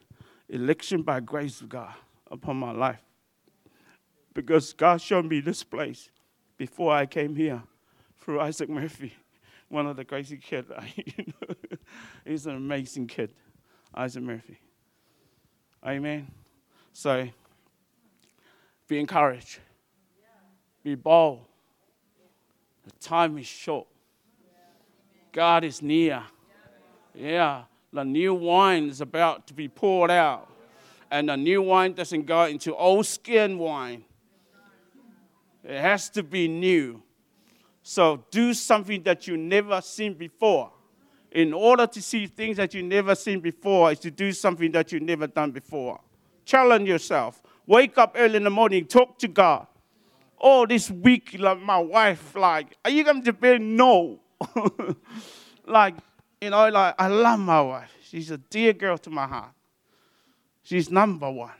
election 0.49 1.03
by 1.03 1.21
grace 1.21 1.61
of 1.61 1.69
God 1.69 1.95
upon 2.31 2.57
my 2.57 2.71
life. 2.73 3.01
Because 4.35 4.73
God 4.73 5.01
showed 5.01 5.27
me 5.27 5.41
this 5.41 5.63
place 5.63 6.11
before 6.57 6.93
I 6.93 7.07
came 7.07 7.37
here 7.37 7.63
through 8.21 8.41
Isaac 8.41 8.69
Murphy, 8.69 9.15
one 9.69 9.87
of 9.87 9.97
the 9.97 10.05
crazy 10.05 10.37
kids. 10.37 10.71
He's 12.27 12.47
an 12.47 12.57
amazing 12.57 13.07
kid, 13.07 13.33
Isaac 13.95 14.23
Murphy. 14.23 14.59
Amen. 15.87 16.27
So 16.93 17.29
be 18.89 18.99
encouraged. 18.99 19.59
Be 20.83 20.95
bold. 20.95 21.45
The 22.85 22.93
time 23.01 23.39
is 23.39 23.47
short. 23.47 23.87
God 25.33 25.65
is 25.65 25.83
near. 25.83 26.23
Yeah, 27.15 27.65
the 27.93 28.05
new 28.05 28.35
wine 28.35 28.89
is 28.89 29.01
about 29.01 29.47
to 29.49 29.55
be 29.55 29.69
poured 29.69 30.11
out. 30.11 30.51
And 31.11 31.29
the 31.29 31.37
new 31.37 31.63
wine 31.63 31.93
doesn't 31.93 32.27
go 32.27 32.45
into 32.45 32.75
old 32.75 33.07
skin 33.07 33.59
wine, 33.59 34.05
it 35.65 35.81
has 35.81 36.09
to 36.11 36.23
be 36.23 36.47
new. 36.49 37.03
So 37.83 38.25
do 38.31 38.55
something 38.55 39.03
that 39.03 39.27
you 39.27 39.37
never 39.37 39.81
seen 39.81 40.15
before. 40.15 40.71
In 41.31 41.53
order 41.53 41.87
to 41.87 42.01
see 42.01 42.27
things 42.27 42.59
that 42.59 42.75
you 42.75 42.83
never 42.83 43.15
seen 43.15 43.41
before, 43.41 43.91
is 43.91 43.99
to 44.01 44.11
do 44.11 44.31
something 44.31 44.71
that 44.73 44.93
you 44.93 45.01
never 45.01 45.27
done 45.27 45.51
before. 45.51 46.01
Challenge 46.45 46.89
yourself. 46.89 47.43
Wake 47.67 47.99
up 47.99 48.15
early 48.17 48.37
in 48.37 48.45
the 48.45 48.51
morning, 48.51 48.87
talk 48.87 49.19
to 49.19 49.27
God 49.27 49.67
oh, 50.45 50.67
this 50.67 50.91
week, 50.91 51.37
like 51.39 51.61
my 51.61 51.79
wife, 51.79 52.37
like, 52.37 52.77
are 52.85 52.91
you 52.91 53.03
going 53.03 53.23
to 53.23 53.33
be 53.33 53.59
no? 53.59 54.21
like, 55.67 55.95
you 56.41 56.51
know, 56.51 56.69
like, 56.69 56.95
I 56.99 57.09
love 57.09 57.41
my 57.41 57.63
wife. 57.63 57.91
She's 58.03 58.31
a 58.31 58.37
dear 58.37 58.75
girl 58.75 58.99
to 58.99 59.11
my 59.11 59.27
heart. 59.27 59.53
She's 60.63 60.91
number 60.91 61.31
one. 61.31 61.51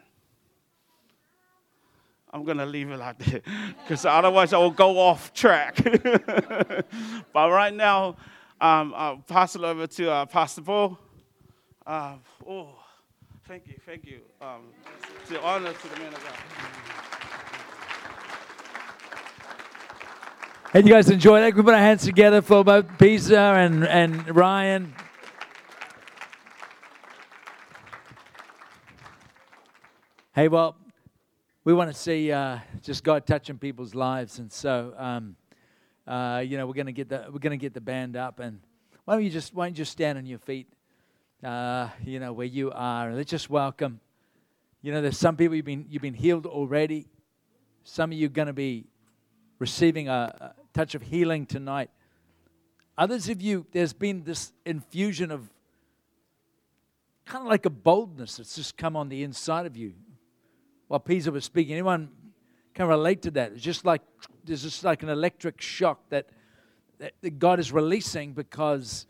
I'm 2.35 2.43
going 2.43 2.59
to 2.59 2.67
leave 2.67 2.91
it 2.91 2.99
like 2.99 3.17
that 3.19 3.45
because 3.85 4.05
otherwise 4.05 4.53
I 4.53 4.59
will 4.59 4.73
go 4.73 4.99
off 4.99 5.33
track. 5.33 5.77
but 7.33 7.51
right 7.51 7.73
now, 7.73 8.17
um, 8.61 8.93
I'll 8.97 9.19
pass 9.19 9.55
it 9.55 9.63
over 9.63 9.87
to 9.87 10.11
uh, 10.11 10.27
Pastor 10.27 10.63
Paul. 10.63 10.99
Uh, 11.87 12.17
oh, 12.45 12.71
thank 13.47 13.69
you, 13.69 13.75
thank 13.87 14.05
you. 14.05 14.19
Um, 14.41 14.63
to 15.29 15.41
honor 15.43 15.73
to 15.73 15.89
the 15.89 15.97
man 16.01 16.13
of 16.13 16.25
God. 16.25 16.33
Hey, 20.73 20.81
you 20.81 20.93
guys 20.93 21.09
enjoy 21.09 21.41
that? 21.41 21.51
Can 21.51 21.59
we 21.59 21.63
put 21.63 21.75
our 21.75 21.81
hands 21.81 22.03
together 22.03 22.43
for 22.43 22.65
both 22.65 22.99
Peter 22.99 23.37
and, 23.37 23.87
and 23.87 24.35
Ryan? 24.35 24.93
Hey, 30.35 30.49
well, 30.49 30.75
we 31.65 31.73
want 31.73 31.91
to 31.91 31.99
see 31.99 32.31
uh, 32.31 32.59
just 32.83 33.03
God 33.03 33.27
touching 33.27 33.57
people's 33.57 33.95
lives, 33.95 34.39
and 34.39 34.53
so 34.53 34.93
um, 34.99 35.35
uh, 36.07 36.43
you 36.45 36.59
know 36.59 36.67
we're 36.67 36.75
gonna 36.75 36.93
get 36.93 37.09
the 37.09 37.25
we're 37.33 37.39
gonna 37.39 37.57
get 37.57 37.73
the 37.73 37.81
band 37.81 38.17
up, 38.17 38.39
and 38.39 38.61
why 39.07 39.15
don't 39.15 39.25
you 39.25 39.31
just 39.31 39.55
why 39.55 39.65
don't 39.65 39.73
you 39.73 39.79
just 39.79 39.93
stand 39.93 40.19
on 40.19 40.27
your 40.27 40.39
feet, 40.39 40.69
uh, 41.43 41.89
you 42.05 42.21
know 42.21 42.35
where 42.35 42.47
you 42.47 42.71
are, 42.71 43.09
and 43.09 43.17
let's 43.17 43.31
just 43.31 43.49
welcome. 43.49 43.99
You 44.83 44.93
know, 44.93 45.01
there's 45.01 45.17
some 45.17 45.37
people 45.37 45.57
you've 45.57 45.65
been 45.65 45.87
you've 45.89 46.03
been 46.03 46.13
healed 46.13 46.45
already. 46.45 47.07
Some 47.83 48.13
of 48.13 48.19
you 48.19 48.27
are 48.27 48.31
going 48.31 48.49
to 48.49 48.53
be 48.53 48.85
receiving 49.59 50.09
a, 50.09 50.55
touch 50.75 50.95
of 50.95 51.03
healing 51.03 51.47
tonight. 51.47 51.91
Others 52.99 53.29
of 53.29 53.41
you, 53.41 53.67
there's 53.73 53.93
been 53.93 54.25
this 54.25 54.53
infusion 54.67 55.31
of 55.31 55.49
kind 57.25 57.43
of 57.43 57.49
like 57.49 57.65
a 57.65 57.71
boldness 57.71 58.37
that's 58.37 58.57
just 58.57 58.77
come 58.77 58.97
on 58.97 59.09
the 59.09 59.23
inside 59.23 59.67
of 59.67 59.77
you. 59.77 59.95
While 60.95 61.01
Peter 61.01 61.33
was 61.33 61.45
speaking, 61.45 61.73
anyone 61.73 62.09
can 62.73 62.87
relate 62.87 63.23
to 63.23 63.33
that? 63.33 63.51
It's 63.51 63.63
just 63.65 63.85
like 63.85 64.01
there's 64.45 64.63
just 64.63 64.85
like 64.85 65.03
an 65.03 65.09
electric 65.09 65.61
shock 65.61 66.09
that, 66.11 66.29
that 67.01 67.41
God 67.41 67.59
is 67.59 67.73
releasing 67.73 68.33
because 68.33 69.05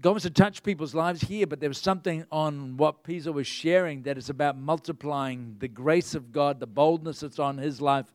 God 0.00 0.10
wants 0.10 0.24
to 0.24 0.30
touch 0.30 0.64
people's 0.64 0.92
lives 0.92 1.20
here, 1.20 1.46
but 1.46 1.60
there 1.60 1.70
was 1.70 1.78
something 1.78 2.24
on 2.32 2.76
what 2.76 3.04
Peter 3.04 3.30
was 3.30 3.46
sharing 3.46 4.02
that 4.02 4.18
is 4.18 4.28
about 4.28 4.58
multiplying 4.58 5.54
the 5.60 5.68
grace 5.68 6.16
of 6.16 6.32
God, 6.32 6.58
the 6.58 6.66
boldness 6.66 7.20
that's 7.20 7.38
on 7.38 7.56
his 7.56 7.80
life, 7.80 8.12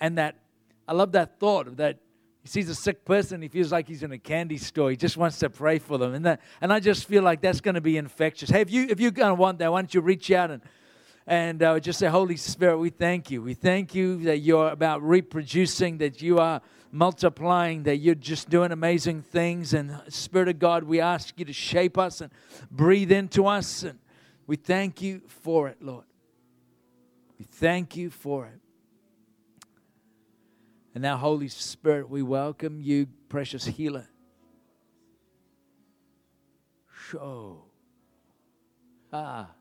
and 0.00 0.18
that 0.18 0.36
I 0.86 0.92
love 0.92 1.10
that 1.12 1.40
thought 1.40 1.66
of 1.66 1.78
that 1.78 1.98
he 2.42 2.48
sees 2.48 2.68
a 2.68 2.76
sick 2.76 3.04
person, 3.04 3.42
he 3.42 3.48
feels 3.48 3.72
like 3.72 3.88
he's 3.88 4.04
in 4.04 4.12
a 4.12 4.18
candy 4.18 4.58
store. 4.58 4.90
He 4.90 4.96
just 4.96 5.16
wants 5.16 5.40
to 5.40 5.50
pray 5.50 5.80
for 5.80 5.98
them. 5.98 6.14
And, 6.14 6.26
that, 6.26 6.42
and 6.60 6.72
I 6.72 6.78
just 6.78 7.08
feel 7.08 7.24
like 7.24 7.40
that's 7.40 7.60
going 7.60 7.74
to 7.74 7.80
be 7.80 7.96
infectious. 7.96 8.50
Hey, 8.50 8.60
if, 8.60 8.70
you, 8.70 8.86
if 8.88 9.00
you're 9.00 9.10
going 9.10 9.30
to 9.30 9.34
want 9.34 9.58
that, 9.58 9.72
why 9.72 9.80
don't 9.80 9.92
you 9.92 10.00
reach 10.00 10.30
out 10.30 10.52
and, 10.52 10.62
and 11.26 11.62
uh, 11.62 11.80
just 11.80 11.98
say, 11.98 12.06
Holy 12.06 12.36
Spirit, 12.36 12.78
we 12.78 12.90
thank 12.90 13.30
you. 13.30 13.42
We 13.42 13.54
thank 13.54 13.94
you 13.94 14.22
that 14.24 14.38
you're 14.38 14.68
about 14.68 15.02
reproducing, 15.02 15.98
that 15.98 16.22
you 16.22 16.38
are 16.38 16.60
multiplying, 16.92 17.82
that 17.82 17.96
you're 17.96 18.14
just 18.14 18.48
doing 18.48 18.70
amazing 18.70 19.22
things. 19.22 19.74
And 19.74 20.00
Spirit 20.08 20.48
of 20.48 20.60
God, 20.60 20.84
we 20.84 21.00
ask 21.00 21.36
you 21.38 21.44
to 21.44 21.52
shape 21.52 21.98
us 21.98 22.20
and 22.20 22.30
breathe 22.70 23.10
into 23.10 23.46
us. 23.46 23.82
And 23.82 23.98
we 24.46 24.54
thank 24.54 25.02
you 25.02 25.22
for 25.26 25.68
it, 25.68 25.82
Lord. 25.82 26.04
We 27.38 27.44
thank 27.44 27.96
you 27.96 28.10
for 28.10 28.46
it. 28.46 28.60
And 30.94 31.02
now, 31.02 31.16
Holy 31.16 31.48
Spirit, 31.48 32.08
we 32.08 32.22
welcome 32.22 32.80
you, 32.80 33.08
precious 33.28 33.66
healer. 33.66 34.08
Show. 37.10 37.64
Ah. 39.12 39.55